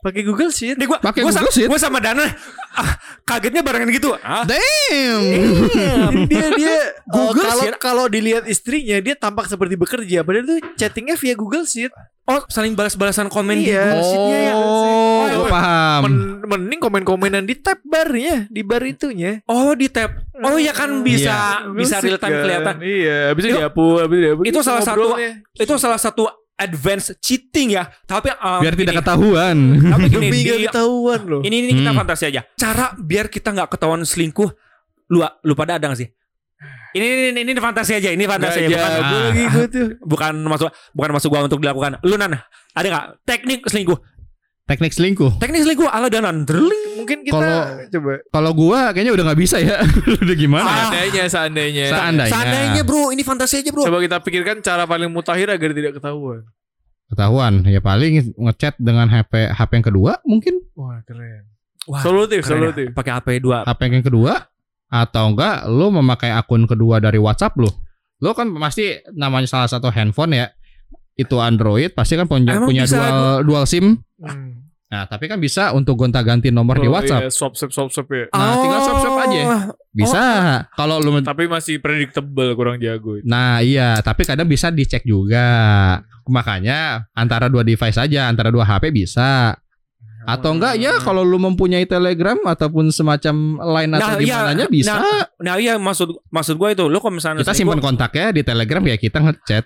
Pakai 0.00 0.22
Google 0.22 0.48
Sheet? 0.48 0.74
Nih 0.74 0.86
gua 0.86 0.98
Pakai 0.98 1.20
gua 1.20 1.30
sama, 1.30 1.40
Google 1.42 1.54
Sheet? 1.54 1.68
gua 1.68 1.78
sama 1.78 1.98
Dana 1.98 2.24
ah, 2.72 2.90
kagetnya 3.22 3.60
barengan 3.60 3.88
gitu. 3.88 4.16
Ah, 4.16 4.42
Damn. 4.42 5.22
Jadi 5.68 6.24
dia 6.26 6.48
dia 6.50 6.72
eh, 6.72 6.84
Google 7.10 7.44
kalau 7.44 7.62
Sheet? 7.62 7.74
kalau 7.76 8.04
dilihat 8.06 8.44
istrinya 8.44 8.96
dia 8.98 9.14
tampak 9.14 9.46
seperti 9.46 9.74
bekerja 9.74 10.22
padahal 10.22 10.44
itu 10.44 10.56
chattingnya 10.74 11.14
via 11.14 11.34
Google 11.34 11.64
Sheet. 11.64 11.92
oh 12.22 12.46
saling 12.46 12.72
balas-balasan 12.72 13.26
komen 13.26 13.58
di 13.58 13.68
Iya. 13.68 13.90
Google 13.90 14.06
Sheet-nya 14.06 14.38
ya. 14.40 14.52
Oh, 14.54 15.20
iya. 15.20 15.34
gue 15.34 15.48
paham. 15.48 16.00
Men- 16.02 16.28
mending 16.42 16.80
komen-komenan 16.80 17.42
di 17.42 17.54
tab 17.54 17.78
barnya, 17.80 18.46
di 18.46 18.62
bar 18.62 18.82
itunya. 18.82 19.42
Oh 19.44 19.70
di 19.72 19.86
tab. 19.86 20.14
Oh 20.36 20.54
ya 20.54 20.70
kan 20.70 21.02
bisa 21.02 21.66
bisa 21.70 21.98
Google 21.98 22.06
real 22.06 22.18
time 22.18 22.30
kan. 22.30 22.40
kelihatan. 22.40 22.74
Iya, 22.80 23.18
Itu- 23.34 23.42
dihapus, 23.52 23.96
habis 24.00 24.14
itu 24.14 24.24
dihapus. 24.24 24.42
Itu 24.42 24.48
Gitu 24.48 24.60
salah 24.62 24.80
satu 24.80 25.06
itu 25.54 25.74
salah 25.76 25.98
satu 25.98 26.22
advance 26.60 27.16
cheating 27.18 27.72
ya. 27.72 27.88
Tapi 28.04 28.28
um, 28.30 28.60
Biar 28.60 28.76
tidak 28.76 29.00
ketahuan. 29.00 29.56
Tapi 29.80 30.04
gini, 30.06 30.28
Demi 30.28 30.38
di- 30.38 30.46
gak 30.46 30.60
ketahuan 30.70 31.20
loh. 31.24 31.40
Ini 31.40 31.56
ini 31.58 31.72
kita 31.74 31.90
Hmm. 31.90 31.98
fantasi 31.98 32.24
aja. 32.28 32.40
Cara 32.54 32.92
biar 32.94 33.26
kita 33.26 33.48
nggak 33.50 33.72
ketahuan 33.72 34.04
selingkuh, 34.04 34.50
lu 35.08 35.18
lu 35.40 35.52
pada 35.56 35.80
ada 35.80 35.88
gak 35.88 35.98
sih? 35.98 36.08
Ini 36.90 37.06
ini, 37.06 37.22
ini, 37.32 37.40
ini 37.46 37.52
fantasi 37.56 37.96
aja, 37.96 38.10
ini 38.10 38.26
fantasi 38.26 38.66
aja. 38.66 38.76
Bukan, 38.76 38.90
Ah. 39.00 39.30
lagi 39.30 39.44
bukan 40.02 40.34
masuk 40.44 40.68
bukan 40.90 41.10
masuk 41.14 41.28
gua 41.30 41.40
untuk 41.42 41.58
dilakukan. 41.58 42.02
Lu 42.02 42.14
Nan, 42.14 42.34
ada 42.74 42.86
nggak 42.86 43.06
teknik 43.24 43.64
selingkuh? 43.64 43.96
Teknik 44.70 44.94
selingkuh. 44.94 45.42
Teknik 45.42 45.66
selingkuh 45.66 45.90
ala 45.90 46.06
Danan. 46.06 46.46
Drling. 46.46 47.02
Mungkin 47.02 47.26
kita 47.26 47.34
Kalau- 47.34 47.66
coba. 47.90 48.12
Kalau 48.30 48.50
gua 48.54 48.78
kayaknya 48.94 49.12
udah 49.18 49.24
nggak 49.26 49.40
bisa 49.42 49.58
ya. 49.58 49.82
udah 50.22 50.36
gimana? 50.38 50.62
ya? 50.62 50.74
Seandainya, 50.78 51.24
seandainya. 51.26 51.84
Seandainya. 51.90 52.30
Seandainya 52.30 52.82
bro, 52.86 53.10
ini 53.10 53.26
fantasi 53.26 53.66
aja 53.66 53.70
bro. 53.74 53.82
Coba 53.82 53.98
kita 53.98 54.22
pikirkan 54.22 54.62
cara 54.62 54.86
paling 54.86 55.10
mutakhir 55.10 55.50
agar 55.50 55.74
tidak 55.74 55.98
ketahuan. 55.98 56.46
Ketahuan. 57.10 57.66
Ya 57.66 57.82
paling 57.82 58.30
ngechat 58.38 58.78
dengan 58.78 59.10
HP 59.10 59.50
HP 59.50 59.70
yang 59.82 59.86
kedua 59.90 60.12
mungkin. 60.22 60.62
Wah 60.78 61.02
keren. 61.02 61.50
Wah, 61.90 61.98
Solutif, 62.06 62.46
keren 62.46 62.54
ya. 62.54 62.70
solutif. 62.70 62.86
Pakai 62.94 63.12
HP 63.18 63.28
2. 63.42 63.66
HP 63.66 63.80
yang 63.90 64.06
kedua 64.06 64.32
atau 64.86 65.24
enggak 65.34 65.66
lu 65.66 65.90
memakai 65.90 66.30
akun 66.30 66.70
kedua 66.70 67.02
dari 67.02 67.18
WhatsApp 67.18 67.58
lu. 67.58 67.66
Lo 68.22 68.36
kan 68.36 68.46
pasti 68.62 69.02
namanya 69.10 69.50
salah 69.50 69.66
satu 69.66 69.90
handphone 69.90 70.38
ya. 70.38 70.46
Itu 71.18 71.42
Android 71.42 71.90
pasti 71.90 72.14
kan 72.14 72.30
punya 72.30 72.54
Emang 72.54 72.70
punya 72.70 72.86
dual 72.86 73.42
dual 73.42 73.64
SIM. 73.66 73.98
Hmm. 74.22 74.59
Nah, 74.90 75.06
tapi 75.06 75.30
kan 75.30 75.38
bisa 75.38 75.70
untuk 75.70 75.94
gonta-ganti 75.94 76.50
nomor 76.50 76.82
di 76.82 76.90
Oh, 76.90 76.98
WhatsApp. 76.98 77.22
iya, 77.22 77.30
swap 77.30 77.54
swap 77.54 77.70
swap 77.70 77.94
swap 77.94 78.10
ya. 78.10 78.26
Nah, 78.34 78.58
tinggal 78.58 78.80
swap-swap 78.82 79.16
aja. 79.22 79.40
Oh. 79.40 79.60
Bisa. 79.94 80.22
Kalau 80.74 80.98
lu 80.98 81.14
Tapi 81.22 81.46
masih 81.46 81.78
predictable 81.78 82.58
kurang 82.58 82.82
jago. 82.82 83.14
itu. 83.14 83.22
Nah, 83.22 83.62
iya, 83.62 84.02
tapi 84.02 84.26
kadang 84.26 84.50
bisa 84.50 84.66
dicek 84.68 85.06
juga. 85.06 85.46
Makanya 86.26 87.06
antara 87.14 87.46
dua 87.46 87.62
device 87.62 88.02
aja, 88.02 88.26
antara 88.26 88.50
dua 88.50 88.66
HP 88.66 88.90
bisa. 88.90 89.54
Atau 90.20 90.52
enggak 90.52 90.76
ya 90.76 91.00
kalau 91.00 91.24
lu 91.24 91.40
mempunyai 91.40 91.88
Telegram 91.88 92.36
ataupun 92.44 92.92
semacam 92.92 93.34
line 93.56 93.90
atau 93.94 94.04
Nah, 94.04 94.18
di 94.18 94.26
iya. 94.26 94.66
bisa. 94.68 94.94
Nah 95.40 95.54
iya 95.56 95.80
maksud 95.80 96.12
maksud 96.28 96.60
gue 96.60 96.76
itu 96.76 96.84
lo 96.86 97.00
kalau 97.00 97.16
misalnya 97.16 97.40
kita 97.40 97.56
simpan 97.56 97.80
kontaknya 97.80 98.28
di 98.28 98.44
Telegram 98.44 98.84
ya 98.84 99.00
kita 99.00 99.16
ngechat 99.16 99.64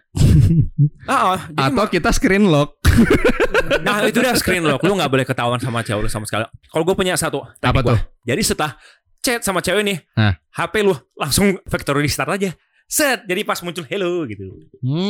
Ah, 1.10 1.34
ah, 1.34 1.38
jadi 1.50 1.74
atau 1.74 1.84
kita 1.90 2.14
screen 2.14 2.46
lock. 2.46 2.78
Nah 3.84 4.02
itu 4.02 4.18
udah 4.18 4.34
screen 4.34 4.64
lock 4.64 4.80
Lu 4.80 4.92
gak 4.94 5.06
boleh 5.06 5.22
ketahuan 5.22 5.56
sama 5.58 5.80
cewek 5.80 6.00
lu 6.00 6.08
sama 6.08 6.24
sekali 6.24 6.42
Kalau 6.64 6.82
gue 6.82 6.94
punya 6.94 7.14
satu 7.14 7.44
Apa 7.58 7.80
gua. 7.80 7.94
tuh? 7.94 7.98
Jadi 8.24 8.40
setelah 8.40 8.72
chat 9.20 9.40
sama 9.40 9.60
cewek 9.60 9.82
nih 9.82 9.98
Hah. 10.12 10.34
HP 10.54 10.80
lu 10.80 10.92
langsung 11.14 11.60
factory 11.64 12.02
restart 12.02 12.30
aja 12.30 12.50
Set 12.84 13.24
Jadi 13.24 13.40
pas 13.42 13.60
muncul 13.60 13.84
hello 13.84 14.24
gitu 14.24 14.44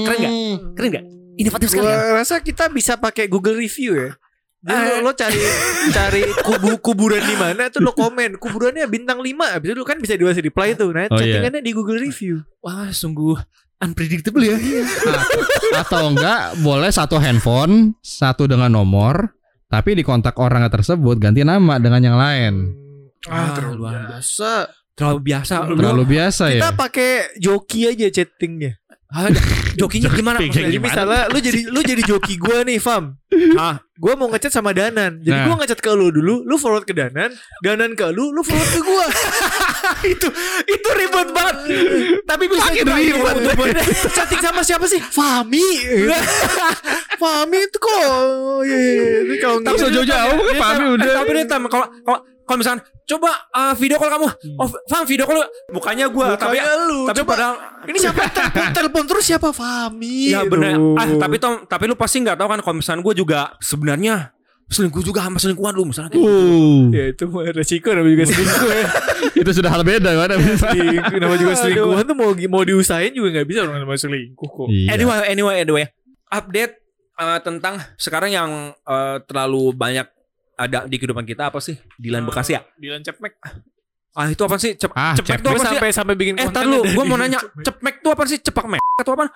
Keren 0.02 0.18
nggak? 0.18 0.32
Keren 0.74 0.90
gak? 0.92 1.04
Inovatif 1.34 1.66
sekali 1.68 1.86
ya 1.86 2.14
rasa 2.14 2.38
kita 2.38 2.66
bisa 2.68 2.94
pakai 2.94 3.26
Google 3.26 3.56
Review 3.56 3.94
ya. 3.96 4.10
Jadi 4.60 4.70
Ah. 4.72 4.96
lo, 4.96 5.04
lo 5.04 5.12
cari 5.12 5.36
cari 5.90 6.22
kubu 6.40 6.80
kuburan 6.80 7.20
di 7.20 7.34
mana 7.34 7.68
tuh 7.68 7.82
lo 7.82 7.92
komen 7.92 8.38
kuburannya 8.38 8.86
bintang 8.86 9.18
5 9.18 9.28
habis 9.50 9.74
itu 9.74 9.82
kan 9.82 9.98
bisa 9.98 10.14
dikasih 10.14 10.40
reply 10.40 10.72
tuh. 10.72 10.88
Nah, 10.88 11.04
Oh, 11.04 11.18
iya. 11.18 11.36
chattingannya 11.36 11.60
di 11.60 11.72
Google 11.74 11.98
Review. 11.98 12.40
Wah 12.60 12.88
sungguh 12.88 13.36
unpredictable 13.84 14.40
ya 14.42 14.56
atau 15.76 16.08
enggak 16.08 16.56
boleh 16.60 16.88
satu 16.88 17.18
handphone, 17.18 17.92
satu 18.00 18.48
dengan 18.48 18.72
nomor, 18.72 19.36
tapi 19.66 19.92
di 19.92 20.02
kontak 20.02 20.38
orang 20.38 20.64
tersebut 20.66 21.20
ganti 21.20 21.44
nama 21.44 21.76
dengan 21.76 22.00
yang 22.00 22.16
lain. 22.16 22.54
Ah, 23.26 23.52
terlalu 23.52 23.76
luar 23.80 23.94
biasa. 24.08 24.52
Terlalu 24.94 25.20
biasa 25.26 25.54
Lu- 25.66 25.74
Terlalu 25.74 26.04
biasa 26.06 26.44
Kita 26.54 26.70
ya. 26.70 26.78
pakai 26.78 27.10
joki 27.36 27.90
aja 27.90 28.06
chattingnya. 28.06 28.78
Ah, 29.14 29.30
Jokinya 29.74 30.10
gimana? 30.18 30.42
Jadi 30.42 30.74
misalnya 30.76 31.30
lu 31.30 31.38
jadi 31.38 31.60
lu 31.66 31.80
jadi 31.80 32.02
joki 32.02 32.34
gua 32.34 32.60
nih, 32.60 32.76
Fam. 32.76 33.14
Ah, 33.54 33.78
Gua 33.94 34.14
mau 34.14 34.26
ngechat 34.26 34.50
sama 34.50 34.70
Danan. 34.70 35.22
Jadi 35.22 35.30
Nah. 35.32 35.46
gua 35.46 35.54
ngechat 35.56 35.78
ke 35.78 35.86
lu 35.88 36.10
dulu, 36.10 36.42
lu 36.42 36.54
forward 36.56 36.82
ke 36.82 36.90
Danan, 36.90 37.30
Danan 37.60 37.94
ke 37.94 38.10
lu, 38.10 38.28
lu 38.28 38.42
forward 38.42 38.66
ke 38.68 38.80
gua. 38.80 39.06
itu 40.04 40.28
itu 40.66 40.88
ribet 40.92 41.28
banget 41.30 41.56
Tapi 42.24 42.44
bisa 42.44 42.66
Makin 42.66 42.86
ribet. 42.90 43.34
untuk 43.38 43.52
buat- 43.54 43.78
Chatting 44.10 44.42
sama 44.42 44.60
siapa 44.60 44.84
sih? 44.84 44.98
Fami. 44.98 45.62
Fami 47.16 47.58
itu 47.60 47.78
kok. 47.78 47.94
Oh, 48.02 48.60
iya, 48.60 48.74
iya. 48.74 49.18
Ini 49.22 49.34
kalau 49.38 49.56
nggak- 49.60 49.78
jauh-jauh 49.78 50.38
kan 50.42 50.54
tam- 50.56 50.92
udah. 50.92 51.12
Tapi 51.14 51.30
dia 51.32 51.44
tam 51.46 51.62
kalau 51.68 51.86
kalau 52.02 52.18
kalau 52.44 52.58
misalkan 52.58 52.80
coba 53.04 53.30
uh, 53.50 53.72
video 53.74 53.96
call 53.96 54.08
kamu. 54.10 54.28
Oh, 54.54 54.68
Fam 54.84 55.04
video 55.04 55.24
call 55.24 55.40
bukannya 55.68 56.06
gua 56.08 56.32
tapi 56.34 56.60
lu. 56.60 57.04
tapi 57.04 57.20
Coba, 57.20 57.30
padahal 57.30 57.54
ini 57.84 57.98
siapa 57.98 58.20
telepon, 58.30 58.66
telepon 58.72 59.04
terus 59.04 59.24
siapa 59.24 59.48
Fami? 59.50 60.30
ya. 60.30 60.40
Aduh. 60.40 60.94
Ah, 60.94 61.08
tapi 61.18 61.36
Tom, 61.36 61.64
tapi 61.64 61.84
lu 61.84 61.94
pasti 61.94 62.20
nggak 62.20 62.36
tahu 62.36 62.48
kan 62.48 62.60
kalau 62.60 62.76
misalkan 62.76 63.00
gua 63.00 63.12
juga 63.12 63.38
sebenarnya 63.58 64.32
selingkuh 64.64 65.00
juga 65.00 65.20
sama 65.20 65.36
selingkuhan 65.36 65.72
lu 65.72 65.84
misalnya. 65.84 66.08
kayak- 66.08 66.24
Uh, 66.24 66.88
Ya 66.88 67.04
itu 67.10 67.24
resiko 67.52 67.92
namanya 67.92 68.12
juga 68.14 68.24
selingkuh 68.26 68.70
ya. 68.70 68.86
itu 69.40 69.50
sudah 69.52 69.70
hal 69.70 69.82
beda 69.82 70.10
mana? 70.14 70.34
Selingkuh 70.36 71.16
namanya 71.18 71.40
juga 71.40 71.54
selingkuhan 71.54 72.04
tuh 72.04 72.16
mau 72.16 72.30
mau 72.48 72.62
diusahain 72.62 73.10
juga 73.10 73.28
nggak 73.30 73.46
bisa 73.46 73.58
orang 73.62 73.80
namanya 73.80 74.00
selingkuh 74.00 74.48
kok. 74.48 74.68
Iya. 74.68 74.88
Anyway, 74.92 75.16
anyway, 75.26 75.56
anyway. 75.60 75.84
Update 76.26 76.80
uh, 77.14 77.38
tentang 77.38 77.76
sekarang 77.94 78.30
yang 78.30 78.50
uh, 78.82 79.16
terlalu 79.22 79.70
banyak 79.70 80.08
ada 80.56 80.78
di 80.84 80.96
kehidupan 80.96 81.22
kita 81.22 81.48
apa 81.48 81.58
sih? 81.58 81.74
Dilan 81.94 82.22
Bekasi 82.22 82.52
ya? 82.52 82.62
Dilan 82.74 83.00
Cepmek. 83.00 83.34
Ah 84.14 84.30
itu 84.30 84.38
apa 84.40 84.54
sih? 84.56 84.72
Cep, 84.72 84.94
Ah, 84.94 85.10
cepek 85.12 85.26
Cepmek. 85.32 85.42
tuh 85.42 85.50
apa 85.50 85.58
sih? 85.58 85.68
sampai 85.68 85.88
sampai 85.90 86.14
bikin 86.14 86.34
Eh, 86.36 86.46
konten 86.46 86.54
tar 86.54 86.64
lu, 86.64 86.80
gue 86.80 87.04
mau 87.04 87.18
nanya, 87.18 87.34
Cepmek. 87.36 87.64
cepmek 87.66 87.94
tuh 87.98 88.10
apa 88.10 88.22
sih? 88.24 88.38
Cepak 88.38 88.64
mek 88.64 88.78
atau 88.94 89.12
apa? 89.12 89.26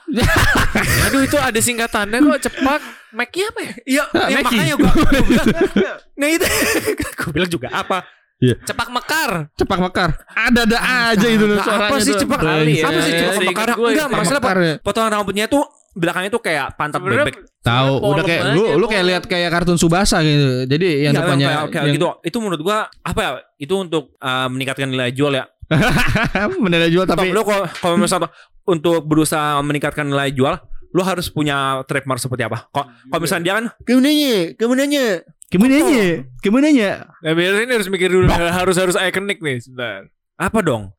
Aduh 1.04 1.20
itu 1.20 1.34
ada 1.34 1.58
singkatannya 1.58 2.18
kok 2.20 2.40
cepak. 2.46 2.80
Mek-nya 3.10 3.44
apa 3.48 3.60
ya? 3.60 3.72
Iya, 3.84 4.02
Ah, 4.08 4.26
iya 4.26 4.36
Meki. 4.38 4.54
makanya 4.54 4.74
gue 4.76 4.90
bilang. 5.24 5.46
Nah 6.18 6.28
itu, 6.28 6.46
gue 7.18 7.30
bilang 7.32 7.50
juga 7.50 7.68
apa? 7.72 7.98
Cepak 8.38 8.88
mekar. 8.88 9.30
Cepak 9.52 9.78
mekar. 9.80 10.10
Ada-ada 10.30 10.78
aja 11.10 11.26
itu 11.26 11.42
Apa 11.48 11.58
suaranya 11.58 11.98
sih 11.98 12.14
tuh. 12.14 12.20
cepak 12.22 12.38
ya? 12.38 12.86
Apa 12.86 12.98
sih 13.02 13.12
cepak 13.12 13.34
Seingat 13.34 13.50
mekar? 13.50 13.68
gue 13.74 13.88
Enggak, 13.90 14.08
masalah 14.08 14.40
ya. 14.56 14.74
potongan 14.78 15.10
rambutnya 15.12 15.44
tuh 15.50 15.66
belakangnya 15.98 16.30
tuh 16.30 16.38
kayak 16.38 16.78
pantat 16.78 17.02
Sebenarnya 17.02 17.26
bebek. 17.26 17.36
Tahu, 17.58 17.92
udah 18.00 18.24
kayak 18.24 18.42
lu 18.54 18.62
aja, 18.64 18.74
lu 18.78 18.86
kayak 18.86 19.04
lihat 19.04 19.24
kayak 19.26 19.50
kartun 19.50 19.76
Subasa 19.76 20.22
gitu. 20.22 20.64
Jadi 20.64 21.04
yang 21.04 21.12
Iya, 21.12 21.20
depannya 21.20 21.46
kayak, 21.46 21.62
kayak 21.68 21.84
yang- 21.84 21.94
gitu. 21.98 22.06
Itu 22.22 22.36
menurut 22.38 22.60
gua 22.62 22.78
apa 23.02 23.20
ya? 23.20 23.30
Itu 23.58 23.74
untuk 23.76 24.14
uh, 24.16 24.46
meningkatkan 24.46 24.86
nilai 24.86 25.10
jual 25.10 25.34
ya. 25.34 25.44
menilai 26.64 26.88
jual 26.88 27.04
Tapi 27.04 27.28
lu 27.28 27.44
kalau 27.44 27.68
kalau 27.68 27.96
misalnya 27.98 28.32
untuk 28.64 29.04
berusaha 29.04 29.60
meningkatkan 29.60 30.06
nilai 30.06 30.30
jual, 30.30 30.56
lu 30.88 31.02
harus 31.02 31.28
punya 31.28 31.84
trademark 31.84 32.16
seperti 32.16 32.46
apa? 32.46 32.68
Kok 32.68 32.86
kalau 33.10 33.20
misalnya 33.20 33.44
dia 33.44 33.54
kan 33.58 33.64
kemudiannya, 33.82 34.56
kemudiannya 34.56 35.04
gimana 35.48 35.74
nya? 35.82 36.04
Gimana 36.40 36.68
nya? 36.70 36.90
Nah 37.20 37.32
biar 37.32 37.52
ini 37.58 37.72
harus 37.74 37.88
mikir 37.88 38.08
dulu 38.08 38.28
harus 38.60 38.76
harus 38.76 38.96
ikonik 38.96 39.40
nih 39.40 39.60
sebentar. 39.60 40.08
apa 40.36 40.58
dong? 40.62 40.94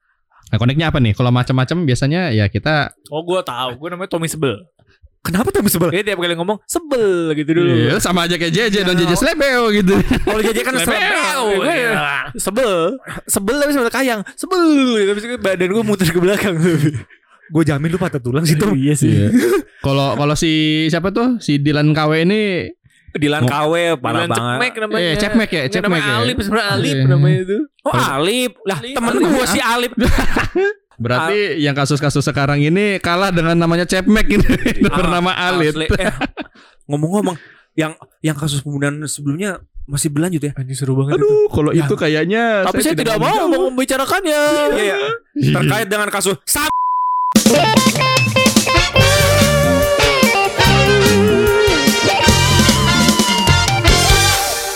Nah, 0.49 0.57
koneknya 0.57 0.89
apa 0.89 0.97
nih? 0.97 1.13
Kalau 1.13 1.29
macam-macam 1.29 1.85
biasanya 1.85 2.29
ya 2.29 2.49
kita 2.49 2.89
Oh 3.07 3.21
gue 3.21 3.38
tahu, 3.39 3.77
gue 3.77 3.89
namanya 3.89 4.09
Tommy 4.09 4.25
Sebel. 4.25 4.57
Kenapa 5.19 5.51
tuh 5.51 5.62
sebel? 5.67 5.91
Dia 5.91 6.01
tiap 6.01 6.17
kali 6.17 6.32
ngomong 6.32 6.63
sebel 6.63 7.36
gitu 7.36 7.51
dulu. 7.51 7.71
Iya, 7.75 7.99
sama 7.99 8.23
aja 8.23 8.39
kayak 8.39 8.55
JJ 8.55 8.75
dan 8.88 8.95
JJ 8.95 9.19
Slebeo 9.19 9.67
gitu. 9.75 9.93
Kalau 9.99 10.41
jadi 10.41 10.60
kan 10.63 10.73
Lebeo. 10.73 10.88
selebeo. 10.88 11.41
Gue 11.60 11.77
sebel, 12.39 12.73
sebel 13.27 13.55
tapi 13.60 13.71
sama 13.75 13.91
kayang, 13.91 14.21
sebel. 14.34 14.63
Tapi 15.12 15.19
badan 15.38 15.69
gue 15.75 15.84
muter 15.84 16.08
ke 16.08 16.19
belakang. 16.19 16.55
Gue 17.49 17.65
jamin 17.65 17.89
lu 17.89 17.97
patah 17.97 18.21
tulang 18.21 18.45
situ. 18.45 18.62
Iya 18.77 18.93
Iya. 18.95 19.27
Kalau 19.82 20.13
kalau 20.13 20.38
si 20.38 20.86
siapa 20.86 21.10
tuh? 21.10 21.41
Si 21.41 21.58
Dilan 21.58 21.97
KW 21.97 22.21
ini 22.21 22.69
Dilan 23.10 23.49
KW 23.49 23.97
parah 23.97 24.23
Dilan 24.23 24.29
banget. 24.29 24.38
Cepmek 24.38 24.73
namanya. 24.77 25.01
Eh, 25.01 25.13
Cepmek 25.17 25.49
ya, 25.49 25.63
Cepmek 25.65 25.82
namanya 25.89 26.05
ya. 26.05 26.17
Alip 26.21 26.38
sebenarnya 26.45 26.67
Alip 26.69 26.93
Iya. 26.93 27.05
namanya 27.10 27.39
itu. 27.41 27.58
Oh 27.82 27.93
Alip 27.97 28.51
Lah 28.69 28.79
temen 28.86 29.13
gue 29.17 29.45
si 29.49 29.60
Alip 29.60 29.91
berarti 30.99 31.57
yang 31.57 31.71
kasus-kasus 31.71 32.21
sekarang 32.21 32.59
ini 32.59 32.99
kalah 32.99 33.31
dengan 33.31 33.55
namanya 33.55 33.83
Cepmek 33.83 34.27
ini 34.29 34.45
bernama 34.91 35.31
Ah, 35.31 35.55
Alit. 35.55 35.71
asli. 35.73 35.88
Eh, 35.89 36.12
Ngomong-ngomong 36.85 37.39
Yang 37.73 37.95
yang 38.19 38.35
kasus 38.35 38.59
pembunuhan 38.59 38.99
sebelumnya 39.05 39.57
Masih 39.85 40.09
berlanjut 40.09 40.41
ya 40.41 40.51
Anjing 40.53 40.75
seru 40.75 40.93
banget 40.93 41.15
itu. 41.15 41.23
Aduh, 41.23 41.47
kalau 41.47 41.71
Ya. 41.71 41.85
itu 41.85 41.93
kayaknya 41.95 42.43
Tapi 42.67 42.81
saya 42.81 42.93
tidak 42.93 43.15
mau 43.15 43.47
mau 43.47 43.71
membicarakannya. 43.71 44.41
Iya 44.75 44.95
iya 45.33 45.53
Terkait 45.55 45.88
dengan 45.88 46.09
kasus 46.09 46.35
Sam 46.43 46.67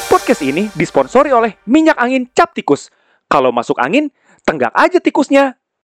Podcast 0.08 0.46
ini 0.46 0.70
disponsori 0.72 1.34
oleh 1.34 1.58
minyak 1.66 1.98
angin 1.98 2.30
cap 2.30 2.54
tikus. 2.54 2.94
Kalau 3.26 3.50
masuk 3.50 3.76
angin, 3.82 4.14
tenggak 4.46 4.70
aja 4.72 5.02
tikusnya. 5.02 5.58